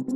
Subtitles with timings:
[0.00, 0.12] வணக்கம்.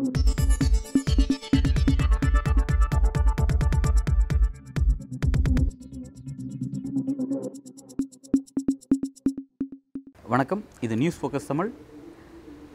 [10.80, 11.72] இது news focus Tamil.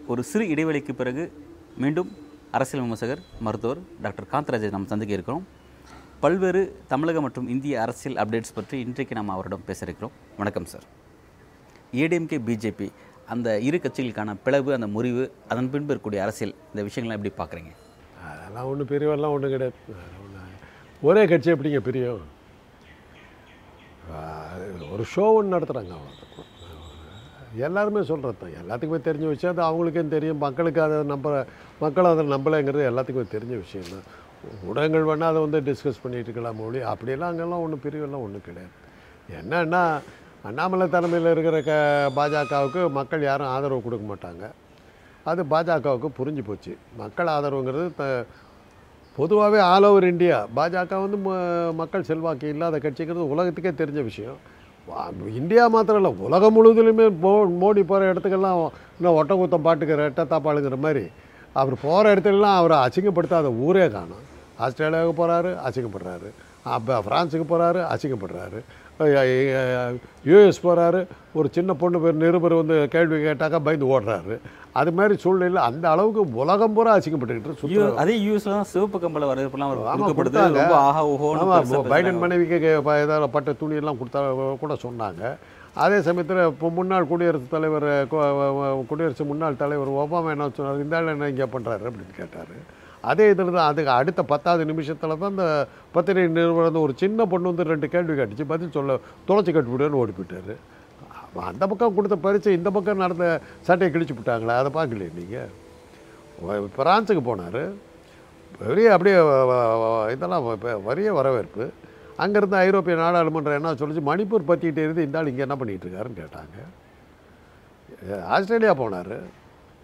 [0.08, 1.32] ஒரு சிறு இடைவெளிக்கு பிறகு
[1.78, 2.12] மீண்டும்
[2.52, 5.48] அரசியல் விமர்சகர் மருத்துவர் டாக்டர் காந்தராஜை நாம் சந்திக்க இருக்கிறோம்.
[6.20, 10.16] பல்வேறு தமிழக மற்றும் இந்திய அரசியல் அப்டேட்ஸ் பற்றி இன்றைக்கு நாம் அவரிடம் பேச இருக்கிறோம்.
[10.38, 10.84] வணக்கம் சார்.
[11.94, 12.90] ஏடிஎம்கே பிஜேபி
[13.34, 17.72] அந்த இரு கட்சிகளுக்கான பிளவு அந்த முறிவு அதன் பின்பு இருக்கக்கூடிய அரசியல் இந்த விஷயங்கள்லாம் எப்படி பார்க்குறீங்க?
[18.30, 19.78] அதெல்லாம் ஒன்றும் பெரியவெல்லாம் ஒன்றும் கிடையாது.
[21.08, 22.24] ஒரே கட்சி எப்படிங்க பிரியும்?
[24.94, 26.16] ஒரு ஷோ ஒன்று நடத்துகிறாங்க அவ்வளோ
[27.68, 28.56] எல்லாருமே சொல்கிறது தான்.
[28.62, 29.62] எல்லாத்துக்குமே தெரிஞ்ச விஷயம் அது.
[29.68, 30.42] அவங்களுக்கும் தெரியும்.
[30.46, 31.30] மக்களுக்கு அதை நம்ப
[31.84, 34.08] மக்கள் அதை நம்பலைங்கிறது எல்லாத்துக்குமே தெரிஞ்ச விஷயம் தான்.
[34.70, 38.74] ஊடகங்கள் வேணால் அதை வந்து டிஸ்கஸ் பண்ணிகிட்டு இருக்கலாம் மொழி அப்படியெல்லாம் அங்கெல்லாம் ஒன்றும் பிரிவெல்லாம் ஒன்றும் கிடையாது.
[39.40, 39.82] என்னன்னா
[40.44, 41.72] அண்ணாமலை தலைமையில் இருக்கிற க
[42.16, 44.50] பாஜகவுக்கு மக்கள் யாரும் ஆதரவு கொடுக்க மாட்டாங்க.
[45.24, 46.78] அது பாஜகவுக்கு புரிஞ்சு போச்சு.
[46.98, 48.26] மக்கள் ஆதரவுங்கிறது த
[49.16, 50.48] பொதுவாகவே ஆல் ஓவர் இந்தியா.
[50.56, 54.58] பாஜக வந்து ம- மக்கள் செல்வாக்கு இல்லாத கட்சிங்கிறது உலகத்துக்கே தெரிஞ்ச விஷயம்.
[55.36, 61.08] இந்தியா மாத்திரம் இல்லை உலகம் முழுவதுலையுமே மோ மோடி போகிற இடத்துக்கெல்லாம் இன்னும் ஒட்டகுத்தம் பாட்டுக்கு ரெட்டத்தாப்பாளுங்கிற மாதிரி.
[61.54, 64.28] அவர் போகிற இடத்துலலாம் அவரை அசிங்கப்படுத்தாத ஊரே காணும்.
[64.60, 66.32] ஆஸ்திரேலியாவுக்கு போகிறாரு அசிங்கப்படுறாரு.
[66.64, 68.60] அப்போ ஃப்ரான்ஸுக்கு போகிறாரு அசிங்கப்படுறாரு.
[70.30, 71.02] யூஎஸ் போகிறாரு
[71.40, 74.36] ஒரு சின்ன பொண்ணு பேர் நிருபர் வந்து கேள்வி கேட்டாக்கா பயந்து ஓடுறாரு.
[74.80, 79.72] அது மாதிரி சூழ்நிலையில் அந்த அளவுக்கு உலகம் பூரா அசிங்கப்பட்டுக்கிட்டு அதே யூஎஸ்ல தான் சிவப்பு கம்பள வரவேற்பெல்லாம்
[81.94, 82.20] பைடன்.
[82.24, 82.60] மனைவிக்கு
[83.04, 84.22] ஏதாவது பட்ட துணியெல்லாம் கொடுத்தா
[84.64, 85.24] கூட சொன்னாங்க.
[85.86, 87.88] அதே சமயத்தில் இப்போ முன்னாள் குடியரசுத் தலைவர்
[88.92, 90.84] குடியரசு முன்னாள் தலைவர் ஒபாமா என்ன சொன்னார்?
[90.86, 92.54] இந்த ஆள் என்ன இங்கே பண்ணுறாரு அப்படின்னு கேட்டார்.
[93.02, 97.64] அதே இதில் தான் அதுக்கு அடுத்த பத்தாவது நிமிஷத்தில் தான் அந்த பத்திரிகை நிறுவனம் ஒரு சின்ன பொண்ணு வந்து
[97.64, 100.56] ரெண்டு கேள்வி கேட்டுச்சு பதில் சொல்ல துளைச்சி கட்டி விடுன்னு ஓடி போயிட்டாரு.
[101.36, 107.72] அந்த பக்கம் கொடுத்த பரிசு இந்த பக்கம் நடந்த சட்டையை கிழிச்சு விட்டாங்களே அதை பார்க்கலையே நீங்கள் பிரான்ஸுக்கு போனார்.
[108.60, 109.16] பெரிய அப்படியே
[110.14, 111.72] இதெல்லாம் வ- வரிய வரவேற்பு.
[112.18, 114.10] அங்கேருந்து ஐரோப்பிய நாடாளுமன்றம் என்ன சொல்லிச்சு?
[114.10, 116.58] மணிப்பூர் பற்றிக்கிட்டே இருந்து இந்த ஆள் இங்கே என்ன பண்ணிகிட்டு இருக்காருன்னு கேட்டாங்க.
[118.24, 119.20] ஆஸ்திரேலியா போனார்.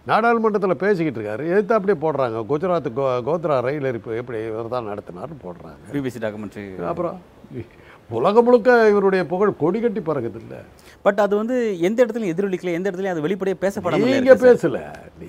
[0.06, 1.38] நாடாளுமன்றத்தில் பேசிக்கிட்டு இருக்காரு.
[1.38, 2.44] எதிர்த்து அப்படியே போடுறாங்க?
[2.48, 5.94] குஜராத் கோ கோத்ரா ரயில் எரிப்பு எப்படி இவர் தான் நடத்தினார்னு போடுறாங்க.
[5.94, 6.84] BBC documentary.
[6.84, 7.20] அப்புறம்
[8.10, 10.58] உலகம் முழுக்க இவருடைய புகழ் கொடி கட்டி பறக்குது இல்லை.
[11.02, 14.80] பட் அது வந்து எந்த இடத்துலையும் எதிரொலிக்கல எந்த இடத்துலையும் அது வெளிப்படையாக பேசப்படாமல் நீங்க பேசல.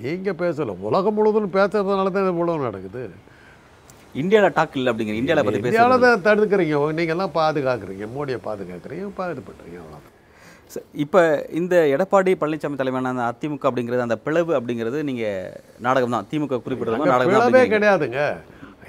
[0.02, 0.76] நீங்க பேசல.
[0.80, 3.10] உலகம் முழுவதும் பேசுறதுனால தான் இது உலகம் நடக்குது.
[4.14, 6.92] இந்தியாவில் டாக் இல்லை அப்படிங்கிற இந்தியாவில் பற்றி இந்தியாவில் தான் தடுக்கிறீங்க.
[6.92, 8.08] நீங்க எல்லாம் பாதுகாக்கிறீங்க.
[8.18, 8.92] மோடியை பாதுகாக்கிறீங்க.
[8.92, 10.17] இது பண்றீங்க அவ்வளோதான் ச-
[11.02, 11.22] இப்ப
[11.58, 15.24] இந்த எடப்பாடி பழனிசாமி தலைமையான அந்த அதிமுக அப்படிங்கிறது அந்த பிளவு அப்படிங்கிறது நீங்க
[15.86, 16.26] நாடகம் தான்.
[16.30, 17.74] திமுக குறிப்பிடுறது அங்க நாடகம்.
[17.74, 18.22] கிடையாதுங்க.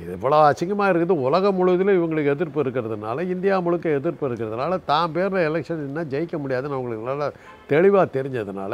[0.02, 1.16] இது இவ்வளோ அசிங்கமாக இருக்குது.
[1.28, 6.78] உலகம் முழுவதிலும் இவங்களுக்கு எதிர்ப்பு இருக்கிறதுனால இந்தியா முழுக்க எதிர்ப்பு இருக்கிறதுனால தான் பேரில் எலெக்ஷன் இன்னும் ஜெயிக்க முடியாதுன்னு
[6.78, 7.28] அவங்களுக்கு நல்லா
[7.72, 8.74] தெளிவாக தெரிஞ்சதுனால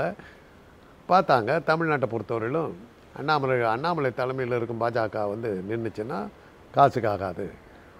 [1.10, 1.52] பார்த்தாங்க.
[1.70, 2.74] தமிழ்நாட்டை பொறுத்தவரையிலும்
[3.20, 6.20] அண்ணாமலை அண்ணாமலை தலைமையில் இருக்கும் பாஜக வந்து நின்றுச்சுன்னா
[6.74, 7.48] காசுக்காகாது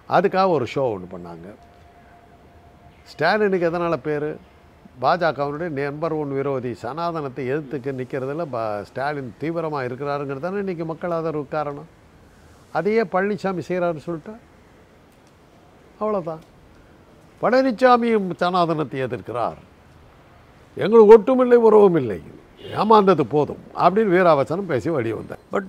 [0.08, 1.48] அதுக்காக ஒரு ஷோ ஒன்று பண்ணாங்க.
[3.12, 4.30] ஸ்டாலினுக்கு எதனால் பேர்?
[5.02, 11.46] பாஜகவினுடைய நம்பர் ஒன் விரோதி சனாதனத்தை எதிர்த்துக்கு நிற்கிறதுல பா ஸ்டாலின் தீவிரமாக இருக்கிறாருங்கிறது தானே இன்றைக்கி மக்கள் ஆதரவு
[11.56, 11.88] காரணம்.
[12.78, 14.34] அதையே பழனிசாமி செய்கிறாருன்னு சொல்லிட்டா?
[16.00, 16.42] அவ்வளோதான்
[17.42, 19.60] பழனிசாமியும் சனாதனத்தை எதிர்க்கிறார்.
[20.76, 22.20] எங்களுக்கு ஒட்டுமில்லை உறவும் இல்லை
[22.80, 25.68] ஏமாந்தது போதும் அப்படின்னு வீராவசனம் பேசி வழி வந்தேன் பட்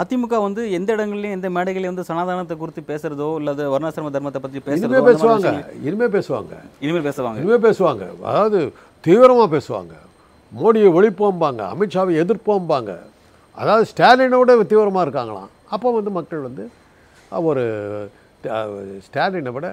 [0.00, 5.00] அதிமுக வந்து எந்த இடங்கள்லயும் எந்த மேடைகளையும் வந்து சனாதனத்தை குறித்து பேசுறதோ இல்லது வர்ணாசிரம தர்மத்தை பற்றி பேசுறதோ
[5.08, 5.52] பேசுவாங்க.
[5.88, 6.52] இனிமே பேசுவாங்க.
[6.84, 7.38] இனிமேல் பேசுவாங்க.
[7.42, 8.04] இனிமே பேசுவாங்க.
[8.30, 8.58] அதாவது
[9.06, 9.94] தீவிரமாக பேசுவாங்க.
[10.52, 12.92] மோடியை ஒழிப்போம்பாங்க அமித்ஷாவை எதிர்ப்போம்பாங்க.
[13.62, 15.50] அதாவது ஸ்டாலினோட தீவிரமாக இருக்காங்களாம்.
[15.74, 16.64] அப்போ வந்து மக்கள் வந்து
[17.50, 17.64] ஒரு
[19.06, 19.68] ஸ்டாலினை விட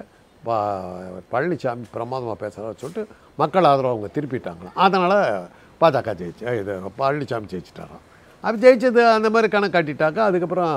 [1.32, 3.02] பழனிசாமி பிரமாதமாக பேசுகிறத சொல்லிட்டு
[3.42, 4.76] மக்கள் ஆதரவு அவங்க திருப்பிட்டாங்களாம்.
[4.84, 5.18] அதனால்
[5.80, 8.04] பாஜக ஜெயிச்சு இது பழனிசாமி ஜெயிச்சிட்டாராம்.
[8.46, 10.74] அப்படி ஜெயிச்சது அந்த மாதிரி கணக்கு காட்டிட்டாக்கா அதுக்கப்புறம்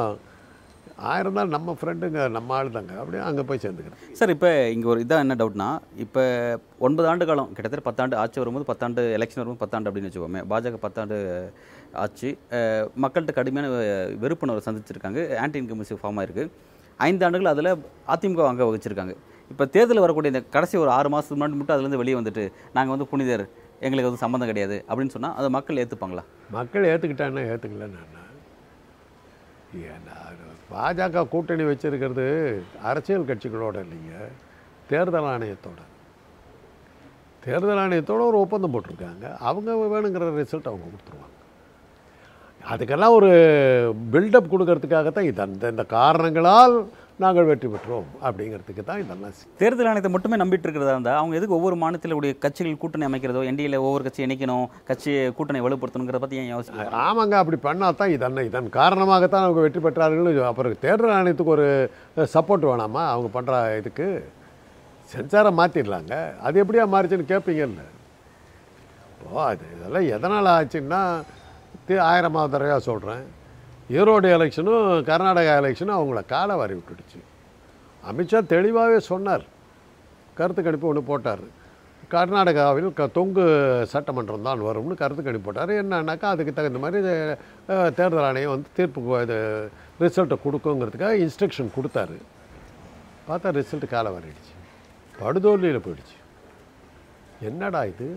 [1.10, 5.04] ஆயிரம் தான் நம்ம ஃப்ரெண்டுங்க நம்ம ஆள் தாங்க அப்படியே அங்கே போய் சேர்ந்துக்கிறேன் சார் இப்போ இங்கே ஒரு
[5.04, 5.68] இதான் என்ன டவுட்னா
[6.06, 6.24] இப்போ
[6.88, 11.18] ஒன்பது ஆண்டு காலம் கிட்டத்தட்ட பத்தாண்டு ஆட்சி வரும்போது பத்தாண்டு எலெக்ஷன் வரும்போது பத்தாண்டு அப்படின்னு வச்சுக்கோமே பாஜக பத்தாண்டு
[12.06, 12.32] ஆட்சி
[13.04, 13.70] மக்கள்கிட்ட கடுமையான
[14.24, 15.22] வெறுப்புணர்வை சந்திச்சிருக்காங்க.
[15.44, 16.46] ஆன்டி இன்கமிசிவ் ஃபார்ம் ஆயிருக்கு.
[17.08, 17.72] ஐந்து ஆண்டுகள் அதில்
[18.14, 19.14] அதிமுக அங்கே வகிச்சிருக்காங்க.
[19.52, 22.44] இப்போ தேர்தல் வரக்கூடிய இந்த கடைசி ஒரு ஆறு மாதத்துக்கு முன்னாடி மட்டும் அதுலேருந்து வெளியே வந்துட்டு
[22.76, 23.46] நாங்கள் வந்து புனிதர்
[23.80, 27.90] எங்களுக்கு வந்து சம்மந்தம் கிடையாது அப்படின்னு சொன்னால் அதை மக்கள் ஏற்றுப்பாங்களா மக்கள் ஏற்றுக்கிட்டாங்கன்னா ஏற்றுக்கல
[29.78, 30.18] ஏன்னா
[30.74, 34.32] பாஜக கூட்டணி வச்சிருக்கிறது அரசியல் கட்சிகளோட இல்லைங்க
[34.88, 35.82] தேர்தல் ஆணையத்தோட.
[37.44, 39.38] தேர்தல் ஆணையத்தோட ஒரு ஒப்பந்தம் போட்டிருக்காங்க.
[39.38, 41.38] அவங்க வேணுங்கிற ரிசல்ட் அவங்க கொடுத்துருவாங்க.
[42.72, 43.30] அதுக்கெல்லாம் ஒரு
[44.12, 45.42] பில்டப் கொடுக்கறதுக்காகத்தான் இது.
[45.42, 46.90] அந்த இந்த காரணங்களால்
[47.20, 51.76] நாங்கள் வெற்றி பெற்றோம் அப்படிங்கிறதுக்கு தான் இதெல்லாம் தேர்தல் ஆணையத்தை மட்டுமே நம்பிட்டு இருக்கிறதா இருந்தால் அவங்க எதுக்கு ஒவ்வொரு
[51.76, 56.86] மாநிலத்தில் உடைய கட்சிகள் கூட்டணி அமைக்கிறதோ என்டியில் ஒவ்வொரு கட்சி இணைக்கணும் கட்சி கூட்டணி வலுப்படுத்தணுங்கிறத பற்றி ஏன் யோசிச்சு
[57.02, 61.68] ஆமாங்க அப்படி பண்ணால் தான் இதென்ன இதன் காரணமாகத்தான் அவங்க வெற்றி பெற்றார்கள் அப்புறம் தேர்தல் ஆணையத்துக்கு ஒரு
[62.34, 63.04] சப்போர்ட் வேணாமா?
[63.10, 64.08] அவங்க பண்ணுற இதுக்கு
[65.10, 67.84] சென்சாரை மாற்றிடலாங்க அது எப்படியா மாறிச்சுன்னு கேட்பீங்கல்ல
[69.14, 71.02] இப்போ அது இதெல்லாம் எதனால் ஆச்சுன்னா
[72.08, 73.24] ஆயிரமாவது தடவையாக சொல்கிறேன்
[73.98, 77.20] ஈரோடு எலெக்ஷனும் கர்நாடகா எலெக்ஷனும் அவங்கள காலை வாரி விட்டுடுச்சு.
[78.10, 79.46] அமித்ஷா தெளிவாகவே சொன்னார்.
[80.40, 81.42] கருத்து கணிப்பு ஒன்று போட்டார்.
[82.12, 83.44] கர்நாடகாவில் க தொங்கு
[83.94, 85.72] சட்டமன்றம் தான் வரும்னு கருத்து கணிப்பு போட்டார்.
[85.82, 87.02] என்னன்னாக்கா அதுக்கு தகுந்த மாதிரி
[87.98, 89.38] தேர்தல் ஆணையம் வந்து தீர்ப்பு இது
[90.04, 92.18] ரிசல்ட்டை கொடுக்குங்கிறதுக்காக இன்ஸ்ட்ரக்ஷன் கொடுத்தாரு.
[93.30, 94.54] பார்த்தா ரிசல்ட்டு காலை வாரிடுச்சு.
[95.22, 96.18] படுதோல்லியில் போயிடுச்சு.
[97.50, 98.08] என்னடா இது?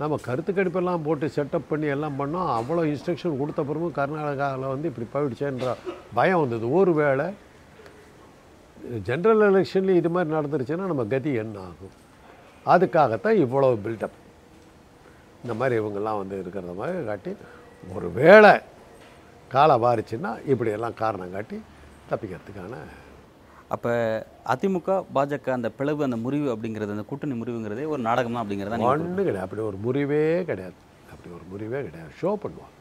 [0.00, 2.50] நம்ம கருத்து கணிப்பெல்லாம் போட்டு செட்டப் பண்ணி எல்லாம் பண்ணோம்.
[2.58, 5.70] அவ்வளோ இன்ஸ்ட்ரக்ஷன் கொடுத்த பிறகும் கர்நாடகாவில் வந்து இப்படி போயிடுச்சேன்ற
[6.18, 6.66] பயம் வந்தது.
[6.80, 7.26] ஒரு வேளை
[9.08, 11.96] ஜென்ரல் எலெக்ஷன்லேயும் இது மாதிரி நடந்துருச்சுன்னா நம்ம கதி என்ன ஆகும்?
[12.74, 14.16] அதுக்காகத்தான் இவ்வளோ பில்டப்
[15.42, 17.32] இந்த மாதிரி இவங்கெல்லாம் வந்து இருக்கிறத மாதிரி காட்டி
[17.96, 18.54] ஒரு வேளை
[19.54, 21.58] காலை வாரிச்சுன்னா இப்படியெல்லாம் காரணம் காட்டி
[22.10, 22.78] தப்பிக்கிறதுக்கான
[23.74, 23.90] அப்போ
[24.52, 29.18] அதிமுக பாஜக அந்த பிளவு அந்த முறிவு அப்படிங்கிறது அந்த கூட்டணி முறிவுங்கிறதே ஒரு நாடகம் தான் அப்படிங்கிறதா ஒன்றும்
[29.28, 29.44] கிடையாது.
[29.46, 30.78] அப்படி ஒரு முறிவே கிடையாது.
[31.12, 32.10] அப்படி ஒரு முறிவே கிடையாது.
[32.20, 32.72] ஷோ பண்ணுவான்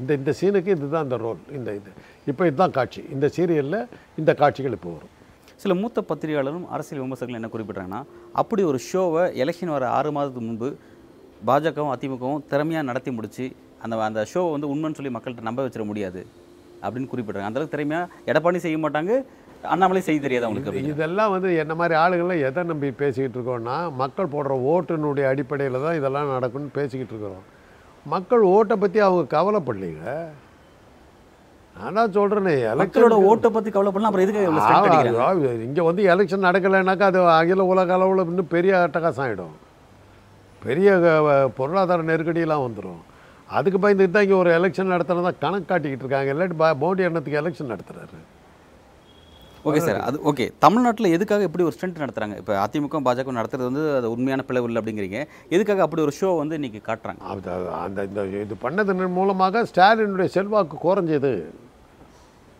[0.00, 1.90] இந்த இந்த சீனுக்கு இதுதான் இந்த ரோல் இந்த இது.
[2.30, 3.02] இப்போ இதுதான் காட்சி.
[3.16, 3.80] இந்த சீரியலில்
[4.20, 5.12] இந்த காட்சிகள் இப்போ வரும்.
[5.62, 8.00] சில மூத்த பத்திரிகையாளரும் அரசியல் விமர்சகர்கள் என்ன குறிப்பிட்றாங்கன்னா
[8.40, 10.68] அப்படி ஒரு ஷோவை எலெக்ஷன் வர ஆறு மாதத்துக்கு முன்பு
[11.48, 13.46] பாஜகவும் அதிமுகவும் திறமையாக நடத்தி முடிச்சு
[13.84, 16.20] அந்த அந்த ஷோவை வந்து உண்மைன்னு சொல்லி மக்கள்கிட்ட நம்ப வச்சிட முடியாது
[16.84, 17.48] அப்படின்னு குறிப்பிட்றாங்க.
[17.48, 19.12] அந்த அளவுக்கு திறமையாக எடப்பாடி செய்ய மாட்டாங்க.
[19.66, 20.82] அண்ணாமலை செய்ய தெரியாது அவங்களுக்கு.
[20.92, 26.32] இதெல்லாம் வந்து என்ன மாதிரி ஆளுங்கள்லாம் எதை நம்பி பேசிக்கிட்டு இருக்கோம்னா மக்கள் போடுற ஓட்டினுடைய அடிப்படையில் தான் இதெல்லாம்
[26.32, 27.44] நடக்கும்னு பேசிக்கிட்டு இருக்கிறோம்.
[28.06, 30.10] மக்கள் ஓட்டை பற்றி அவங்க கவலைப்படலைங்க.
[31.76, 37.20] நான் தான் சொல்கிறேனே மக்களோட எலெக்ஷன் ஓட்டை பற்றி கவலைப்படலாம் அப்புறம் எதுக்கு இங்கே வந்து எலெக்ஷன் நடக்கலைன்னாக்கா அது
[37.32, 39.54] அகில உலக அளவில் இன்னும் பெரிய அட்டகாசம் ஆகிடும்
[40.62, 40.88] பெரிய
[41.56, 43.02] பொருளாதார நெருக்கடியெல்லாம் வந்துடும்
[43.48, 46.32] அதுக்கு பயந்துட்டு தான் இங்கே ஒரு எலெக்ஷன் நடத்துறதா கணக்கு காட்டிக்கிட்டு இருக்காங்க.
[46.32, 48.16] இல்லாட்டி பா- மோடி எண்ணத்துக்கு எலெக்ஷன் நடத்துறாரு.
[49.68, 52.36] ஓகே சார் அது ஓகே தமிழ்நாட்டில் எதுக்காக இப்படி ஒரு ஸ்டண்ட் நடத்துறாங்க?
[52.40, 55.20] இப்போ அதிமுக பாஜக நடத்துறது வந்து அது உண்மையான பிளவு இல்லை அப்படிங்கிறீங்க.
[55.54, 57.20] எதுக்காக அப்படி ஒரு ஷோ வந்து இன்னைக்கு காட்டுறாங்க?
[57.86, 61.32] அந்த இந்த இது பண்ணதன் மூலமாக ஸ்டாலினுடைய செல்வாக்கு குறைஞ்சது.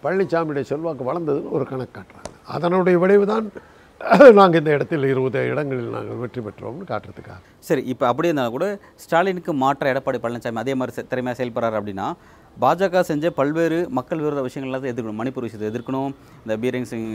[0.04, 2.32] பழனிசாமியுடைய செல்வாக்கு வளர்ந்ததுன்னு ஒரு கணக்கு காட்டுறாங்க.
[2.56, 3.46] அதனுடைய விளைவு தான்
[4.38, 7.38] நாங்கள் இந்த இடத்தில் இருபது இடங்களில் நாங்கள் வெற்றி பெற்றோம்னு காட்டுறதுக்காக.
[7.68, 8.66] சரி இப்போ அப்படியே இருந்தாலும் கூட
[9.04, 12.08] ஸ்டாலினுக்கு மாற்ற எடப்பாடி பழனிசாமி அதே மாதிரி திறமையாக செயல்படுறாரு அப்படின்னா
[12.60, 15.18] பாஜக செஞ்ச பல்வேறு மக்கள் விரோத விஷயங்கள் எல்லாத்தையும் எதிர்க்கணும்.
[15.20, 16.10] மணிப்பூர் விஷயத்தை எதிர்க்கணும்
[16.46, 17.08] இந்த பீரங் சிங்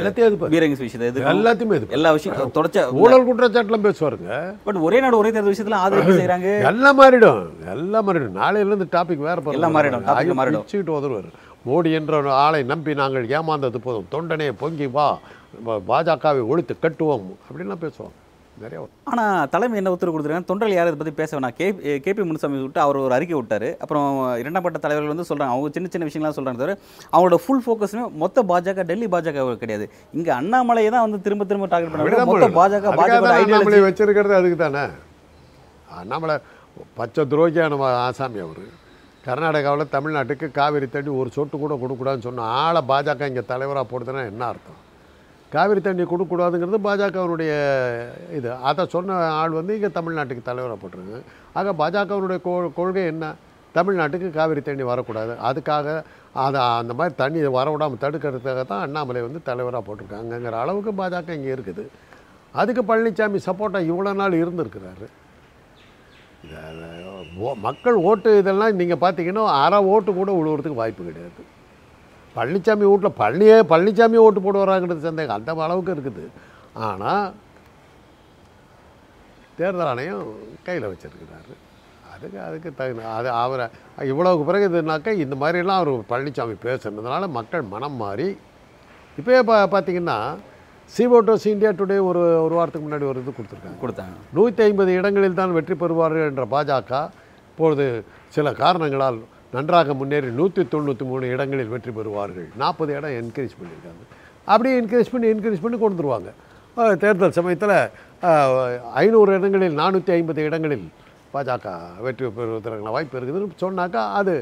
[0.00, 0.36] எல்லாத்தையும்.
[0.54, 1.32] பீரங்ஸ் விஷயத்தை எதிர்க்கணும்.
[1.32, 4.54] எல்லாத்தையுமே எல்லா விஷயம் தொடச்ச ஊழல் குற்றச்சாட்டுலாம் பேசுவாருங்க.
[4.64, 7.42] பட் ஒரே நாடு ஒரே தேர்தல் விஷயத்துல ஆதரவு செய்கிறாங்க எல்லாம் மாறிடும்
[7.74, 8.38] எல்லாம் மாறிடும்.
[8.42, 9.42] நாளையிலேருந்து டாபிக் வேற.
[9.56, 10.64] எல்லாம் மாறிடும், ஐயோ, மாறிடும்.
[10.64, 11.30] பிச்சுக்கிட்டு உதறுவார்.
[11.68, 14.10] மோடி என்ற ஒரு ஆளை நம்பி நாங்கள் ஏமாந்தது போதும்.
[14.14, 15.06] தொண்டனே பொங்கி வா
[15.88, 18.18] பாஜகவை ஒழித்து கட்டுவோம் அப்படின்லாம் பேசுவாங்க.
[18.62, 18.80] நிறைய.
[19.10, 20.48] ஆனால் தலைமை என்ன உத்தரவு கொடுத்துருக்காங்க?
[20.50, 21.54] தொண்டர்கள் யாரும் இதை பற்றி பேச வேணாம்.
[21.58, 21.66] கே
[22.04, 23.66] கேபி முனுசாமி விட்டு அவர் ஒரு அறிக்கை விட்டார்.
[23.84, 24.06] அப்புறம்
[24.42, 26.76] இரண்டாம் பட்ட தலைவர்கள் வந்து சொல்கிறாங்க அவங்க சின்ன சின்ன விஷயங்கள்லாம் சொல்கிறாங்க தவிர
[27.12, 29.86] அவங்களோட ஃபுல் ஃபோக்கஸுமே மொத்த பாஜக டெல்லி பாஜக கிடையாது.
[30.18, 32.50] இங்கே அண்ணாமலையை தான் வந்து திரும்ப திரும்ப டார்கெட் அப்படிதான் மொத்த.
[32.60, 34.84] பாஜக பாஜக வச்சிருக்கிறது அதுக்கு தானே?
[36.00, 36.38] அண்ணாமலை
[37.00, 38.64] பச்சை துரோகியான ஆசாமி அவர்.
[39.26, 44.42] கர்நாடகாவில் தமிழ்நாட்டுக்கு காவிரி தண்ணி ஒரு சொட்டு கூட கொடுக்கூடாதுன்னு சொன்ன ஆளை பாஜக இங்கே தலைவராக போடுதுன்னா என்ன
[44.52, 44.80] அர்த்தம்?
[45.54, 47.52] காவிரி தண்ணி கொடுக்கக்கூடாதுங்கிறது பாஜகவினுடைய
[48.36, 48.50] இது.
[48.70, 51.18] அதை சொன்ன ஆள் வந்து இங்கே தமிழ்நாட்டுக்கு தலைவராக போட்டிருக்கு
[51.58, 53.34] ஆக பாஜகவினுடைய கொ கொள்கை என்ன?
[53.74, 55.32] தமிழ்நாட்டுக்கு காவிரி தண்ணி வரக்கூடாது.
[55.48, 56.02] அதுக்காக
[56.32, 61.84] அதை அந்த மாதிரி தண்ணி வரவிடாமல் தடுக்கிறதுக்காக தான் அண்ணாமலை வந்து தலைவராக போட்டிருக்காங்கங்கிற அளவுக்கு பாஜக இங்கே இருக்குது.
[62.52, 65.06] அதுக்கு பழனிசாமி சப்போர்ட்டாக இவ்வளோ நாள் இருந்திருக்கிறாரு.
[67.38, 71.42] ஓ- மக்கள் ஓட்டு இதெல்லாம் நீங்கள் பார்த்தீங்கன்னா அரை ஓட்டு கூட விழுவுறதுக்கு வாய்ப்பு கிடையாது.
[72.36, 75.36] பழனிசாமி வீட்டில் பழனியே பழனிசாமி ஓட்டு போடுவாராங்கிறது சந்தேகம்.
[75.38, 76.24] அந்த அளவுக்கு இருக்குது.
[76.88, 77.26] ஆனால்
[79.58, 80.24] தேர்தல் ஆணையம்
[80.66, 81.52] கையில் வச்சிருக்கிறாரு.
[82.14, 83.66] அதுக்கு அதுக்கு தகுந்த அது அவரை
[84.12, 88.28] இவ்வளவுக்கு பிறகு இதுனாக்கா இந்த மாதிரிலாம் அவர் பழனிசாமி பேசுனதுனால மக்கள் மனம் மாறி
[89.18, 90.18] இப்போயே பா பார்த்தீங்கன்னா
[90.94, 93.78] சிவோட்டோஸ் இந்தியா டுடே ஒரு ஒரு வாரத்துக்கு முன்னாடி ஒரு இது கொடுத்துருக்காங்க.
[93.82, 94.16] கொடுத்தாங்க.
[94.36, 96.92] நூற்றி ஐம்பது இடங்களில் தான் வெற்றி பெறுவார்கள் என்ற பாஜக
[97.50, 97.86] இப்பொழுது
[98.36, 99.18] சில காரணங்களால்
[99.54, 102.48] நன்றாக முன்னேறி நூற்றி தொண்ணூற்றி மூணு இடங்களில் வெற்றி பெறுவார்கள்.
[102.62, 104.02] நாற்பது இடம் என்கரேஜ் பண்ணியிருக்காங்க.
[104.52, 106.30] அப்படியே என்கரேஜ் பண்ணி என்கரேஜ் பண்ணி கொண்டு வந்துருவாங்க
[107.02, 107.76] தேர்தல் சமயத்தில்
[109.02, 110.86] ஐநூறு இடங்களில் நானூற்றி ஐம்பது இடங்களில்
[111.34, 111.68] பாஜக
[112.06, 114.34] வெற்றி பெறுவதற்கான வாய்ப்பு இருக்குதுன்னு சொன்னாக்கா அது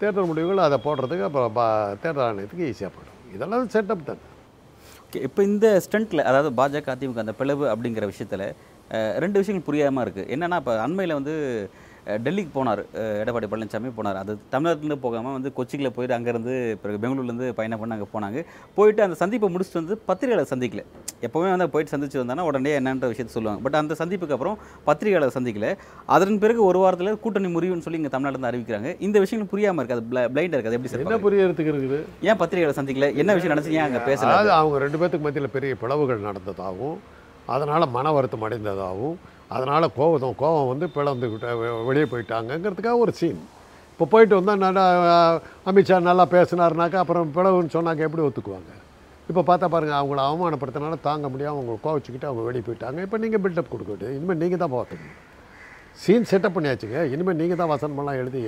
[0.00, 1.66] தேர்தல் முடிவுகள் அதை போடுறதுக்கு அப்புறம் பா
[2.04, 4.22] தேர்தல் ஆணையத்துக்கு ஈஸியாக போடும் இதெல்லாம் செட்டப் தான்.
[5.06, 8.46] ஓகே இப்போ இந்த ஸ்டண்ட்டில் அதாவது பாஜக அதிமுக அந்த பிளவு அப்படிங்கிற விஷயத்தில்
[9.24, 11.34] ரெண்டு விஷயங்கள் புரியாமல் இருக்குது என்னென்னா இப்போ அண்மையில் வந்து
[12.24, 12.80] டெல்லிக்கு போனார்.
[13.22, 14.18] எடப்பாடி பழனிசாமி போனார்.
[14.22, 18.38] அது தமிழ்நாட்டிலேருந்து போகாமல் வந்து கொச்சியில் போயிட்டு அங்கேருந்து பிறகு பெங்களூர்லேருந்து பயணம் பண்ணி அங்கே போனாங்க.
[18.78, 20.84] போயிட்டு அந்த சந்திப்பை முடிச்சுட்டு வந்து பத்திரிகையாளர் சந்திக்கல.
[21.26, 23.62] எப்போவுமே வந்து போயிட்டு சந்திச்சு வந்தாங்கன்னா உடனே என்னன்ற விஷயத்தை சொல்லுவாங்க.
[23.66, 25.70] பட் அந்த சந்திப்புக்கு அப்புறம் பத்திரிகையாளர் சந்திக்கல.
[26.16, 28.90] அதன் பிறகு ஒரு வாரத்தில் கூட்டணி முறிவுன்னு சொல்லி இங்கே தமிழ்நாட்டில் அறிவிக்கிறாங்க.
[29.08, 32.00] இந்த விஷயங்கள் புரியாமல் இருக்குது அது பிளைண்டாக இருக்குது எப்படி என்ன சார் புரியறதுக்கு இருக்குது?
[32.28, 33.08] ஏன் பத்திரிகையாளர் சந்திக்கல?
[33.22, 33.78] என்ன விஷயம் நடந்துச்சு?
[33.80, 34.30] ஏன் அங்கே பேசல?
[34.32, 36.98] அதாவது அவங்க ரெண்டு பேத்துக்கு மத்தியில் பெரிய பிளவுகள் நடந்ததாகவும்
[37.54, 39.16] அதனால் மன வருத்தம் அடைந்ததாகவும்
[39.56, 41.48] அதனால் கோபம் கோபம் வந்து பிளந்துக்கிட்ட
[41.88, 43.42] வெளியே போயிட்டாங்கங்கிறதுக்காக ஒரு சீன்
[43.92, 44.84] இப்போ போயிட்டு வந்தால் நல்லா
[45.70, 48.70] அமித்ஷா நல்லா பேசினாருனாக்கா அப்புறம் பிளவுன்னு சொன்னாக்க எப்படி ஒத்துக்குவாங்க?
[49.30, 52.98] இப்போ பார்த்தா பாருங்கள் அவங்கள அவமானப்படுத்தினால தாங்க முடியாமல் அவங்க கோவிச்சுக்கிட்டு அவங்க வெளியே போயிட்டாங்க.
[53.06, 54.16] இப்போ நீங்கள் பில்டப் கொடுக்க வேண்டியது.
[54.18, 55.20] இனிமேல் நீங்கள் தான் பார்த்துக்கணும்
[56.02, 56.98] சீன் செட்டப் பண்ணியாச்சுங்க.
[57.14, 58.42] இனிமேல் நீங்கள் தான் வசனமெல்லாம் எழுதி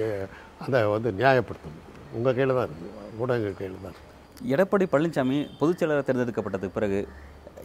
[0.64, 1.84] அதை வந்து நியாயப்படுத்தணும்.
[2.16, 7.00] உங்கள் கையில் தான் இருக்குது ஊடகங்கள் கையில் தான் இருக்குது எடப்பாடி பழனிசாமி பொதுச்செயலாளர் தேர்ந்தெடுக்கப்பட்டதுக்கு பிறகு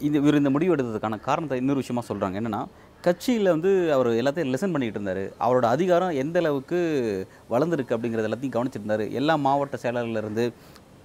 [0.06, 2.62] இந்த இவர் இந்த முடிவு எடுத்ததுக்கான காரணத்தை இன்னொரு விஷயமா சொல்கிறாங்க என்னென்னா
[3.06, 5.22] கட்சியில் வந்து அவர் எல்லாத்தையும் லெசன் பண்ணிகிட்டு இருந்தார்.
[5.44, 6.78] அவரோட அதிகாரம் எந்த அளவுக்கு
[7.54, 10.44] வளர்ந்துருக்கு அப்படிங்கிறது எல்லாத்தையும் கவனிச்சிட்டு இருந்தார் எல்லா மாவட்ட செயலாளர்லேருந்து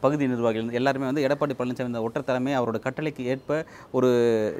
[0.03, 3.59] பகுதி நிர்வாகிகள் இருந்து எல்லாருமே வந்து எடப்பாடி பழனிசாமி இந்த ஒற்றை தலைமை அவரோட கட்டளைக்கு ஏற்ப
[3.97, 4.09] ஒரு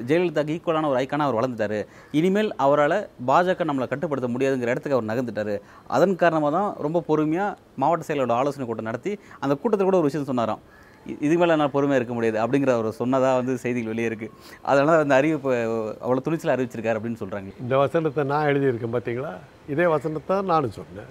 [0.08, 1.78] ஜெயலலிதாக்கு ஈக்குவலான ஒரு ஐக்கான அவர் வளர்ந்துட்டாரு.
[2.18, 2.96] இனிமேல் அவரால்
[3.30, 5.54] பாஜக நம்மளை கட்டுப்படுத்த முடியாதுங்கிற இடத்துக்கு அவர் நகர்ந்துட்டாரு.
[5.96, 9.12] அதன் காரணமாக தான் ரொம்ப பொறுமையாக மாவட்ட செயலரோட ஆலோசனை கூட்டம் நடத்தி
[9.42, 10.62] அந்த கூட்டத்தில் கூட ஒரு விஷயம் சொன்னாராம்.
[11.24, 14.34] இதுக்கு மேலே நான் பொறுமையாக இருக்க முடியாது அப்படிங்கிற அவர் சொன்னதாக வந்து செய்திகள் வெளியே இருக்குது
[14.70, 15.52] அதனால் அந்த அறிவிப்பு
[16.04, 19.32] அவ்வளோ துணிச்சல் அறிவிச்சிருக்காரு அப்படின்னு சொல்கிறாங்க இந்த வசனத்தை நான் எழுதியிருக்கேன் பார்த்தீங்களா
[19.74, 21.10] இதே வசனத்தை நானும் சொன்னேன்.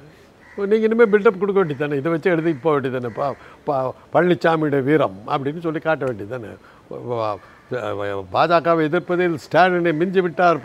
[0.71, 3.27] நீங்கள் இனிமேல் பில்டப் கொடுக்க வேண்டியது தானே இதை வச்சு எழுதி போக வேண்டியது தானே பா
[3.67, 3.75] பா
[4.13, 6.51] பழனிசாமியோட வீரம் அப்படின்னு சொல்லி காட்ட வேண்டியது தானே
[8.35, 10.59] பாஜகவை எதிர்ப்பதில் ஸ்டாலினை மிஞ்சி விட்டார்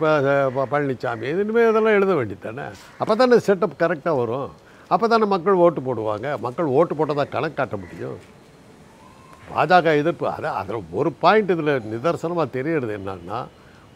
[0.73, 2.67] பழனிசாமி இது இனிமேல் இதெல்லாம் எழுத வேண்டியது தானே
[3.01, 4.51] அப்போ தானே செட்டப் கரெக்டாக வரும்.
[4.93, 6.27] அப்போ தானே மக்கள் ஓட்டு போடுவாங்க.
[6.45, 8.19] மக்கள் ஓட்டு போட்டதாக கணக்கு காட்ட முடியும்.
[9.51, 13.39] பாஜக எதிர்ப்பு அது அதில் ஒரு பாயிண்ட் இதில் நிதர்சனமாக தெரியறது என்னன்னா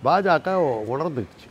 [0.05, 0.55] பாஜக
[0.93, 1.47] உணர்ந்துச்சு.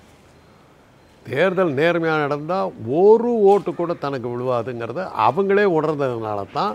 [1.26, 6.75] தேர்தல் நேர்மையாக நடந்தால் ஒரு ஓட்டு கூட தனக்கு விழுவாதுங்கிறத அவங்களே உணர்ந்ததுனால தான்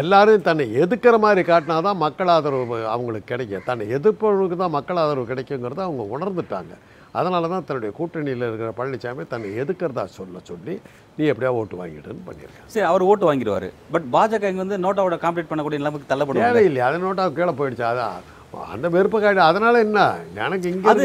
[0.00, 3.66] எல்லாரும் தன்னை எதிர்க்கிற மாதிரி காட்டினா தான் மக்கள் ஆதரவு அவங்களுக்கு கிடைக்கும்.
[3.68, 6.74] தன்னை எதிர்ப்பவர்களுக்கு தான் மக்கள் ஆதரவு கிடைக்குங்கிறத அவங்க உணர்ந்துட்டாங்க.
[7.20, 10.74] அதனால தான் தன்னுடைய கூட்டணியில் இருக்கிற பழனிசாமி தன்னை எதிர்க்கிறதா சொல்ல சொல்லி
[11.18, 13.68] நீ எப்படியா ஓட்டு வாங்கிடுன்னு பண்ணியிருக்காங்க சரி அவர் ஓட்டு வாங்கிடுவார்.
[13.94, 16.54] பட் பாஜக இங்கே வந்து நோட்டாவோட காம்ப்ளீட் பண்ணக்கூடிய நிலைமைக்கு தள்ளப்படுவாங்க.
[16.54, 18.32] தேவையில்லை அது நோட்டா கீழே போயிடுச்சு அதான்
[18.72, 20.00] அந்த வெறுப்பு காட்டு அதனால என்ன?
[20.42, 21.04] எனக்கு இங்கே அது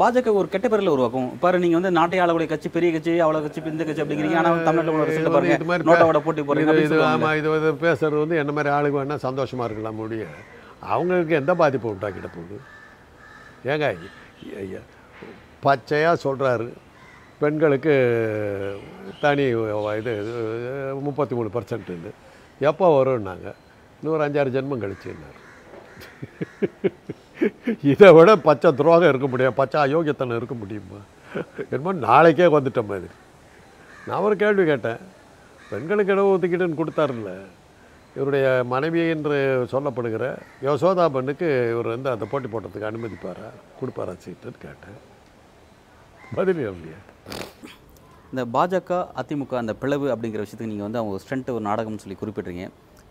[0.00, 1.28] பாஜக ஒரு கெட்ட பேரில் உருவாக்கும்.
[1.44, 4.38] பாரு நீங்க வந்து நாட்டை ஆளக்கூடிய கட்சி பெரிய கட்சி அவ்வளோ கட்சி இந்த கட்சி அப்படிங்கிறீங்க.
[4.40, 7.00] ஆனால் தமிழ்நாட்டில் உள்ள ரிசல்ட் பாருங்க இது மாதிரி நோட்டாவோட போட்டி போடுறீங்க இது.
[7.12, 10.36] ஆமாம் இது வந்து பேசுறது வந்து என்ன மாதிரி ஆளுங்க வேணால் சந்தோஷமாக இருக்கலாம் முடியும்
[10.94, 12.58] அவங்களுக்கு எந்த பாதிப்பு உண்டாக்கிட போகுது?
[13.72, 13.88] ஏங்க
[15.66, 16.68] பச்சையாக சொல்கிறாரு
[17.42, 17.94] பெண்களுக்கு
[19.22, 19.44] தனி
[20.00, 20.12] இது
[21.06, 22.10] முப்பத்தி மூணு பர்சன்ட்டுன்னு
[22.70, 23.48] எப்போ வரும்னாங்க?
[23.98, 25.38] இன்னொரு அஞ்சாறு ஜென்மம் கழிச்சுன்னாரு.
[27.92, 31.00] இதை விட பச்சை துரோகம் இருக்க முடியும் பச்சை அயோக்கியத்தனம் இருக்க முடியுமா?
[31.70, 33.08] என்னமோ நாளைக்கே வந்துட்ட மாதிரி
[34.08, 35.00] நான் ஒரு கேள்வி கேட்டேன்.
[35.70, 37.32] பெண்களுக்கு இடம் ஒதுக்கீடுன்னு கொடுத்தாருல்ல.
[38.16, 39.38] இவருடைய மனைவி என்று
[39.72, 40.24] சொல்லப்படுகிற
[40.66, 43.48] யசோதா பெண்ணுக்கு இவர் வந்து அந்த போட்டி போட்டதுக்கு அனுமதிப்பாரா?
[43.80, 44.98] கொடுப்பாரா சீட்டுன்னு கேட்டேன்.
[46.38, 46.98] பதில் இல்லையா
[48.32, 52.64] இந்த பாஜக அதிமுக அந்த பிளவு அப்படிங்கிற விஷயத்துக்கு நீங்கள் வந்து அவங்க ஸ்ட்ரென்த் ஒரு நாடகம்னு சொல்லி குறிப்பிட்றீங்க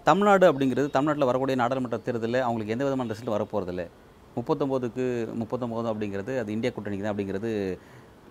[0.07, 3.83] தமிழ்நாடு அப்படிங்கிறது தமிழ்நாட்டில் வரக்கூடிய நாடாளுமன்ற தேர்தலில் அவங்களுக்கு எந்த விதமான ரிசல்ட் வரப்போகிறதில்ல
[4.37, 5.05] முப்பத்தொம்போதுக்கு
[5.41, 7.51] முப்பத்தொம்போது அப்படிங்கிறது அது இந்தியா கூட்டணிக்கு தான் அப்படிங்கிறது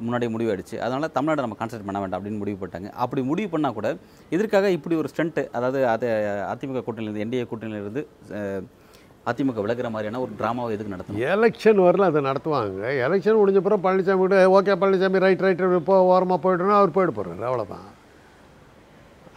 [0.04, 0.76] முன்னாடியே முடிவாயிடுச்சு.
[0.84, 2.90] அதனால் தமிழ்நாடு நம்ம கான்சென்ட் பண்ண வேண்டாம் அப்படின்னு முடிவு பண்ணிட்டாங்க.
[3.04, 3.88] அப்படி முடிவு பண்ணால் கூட
[4.36, 6.06] இதற்காக இப்படி ஒரு ஸ்ட்ரென்ட்டு அதாவது அது
[6.52, 8.02] அதிமுக கூட்டணியிலிருந்து என்டிஏ கூட்டணியிலிருந்து
[9.30, 11.20] அதிமுக விலகுற மாதிரியான ஒரு ட்ராமாவை எதுக்கு நடத்தணும்?
[11.34, 12.86] எலெக்ஷன் வரல அதை நடத்துவாங்க.
[13.06, 17.48] எலெக்ஷன் முடிஞ்ச பிறகு பழனிசாமி கூட ஓகே பழனிசாமி ரைட் ரைட் போ ஓரமாக போய்ட்டோன்னா அவர் போயிட்டு போகிறார்
[17.50, 17.86] அவ்வளோதான்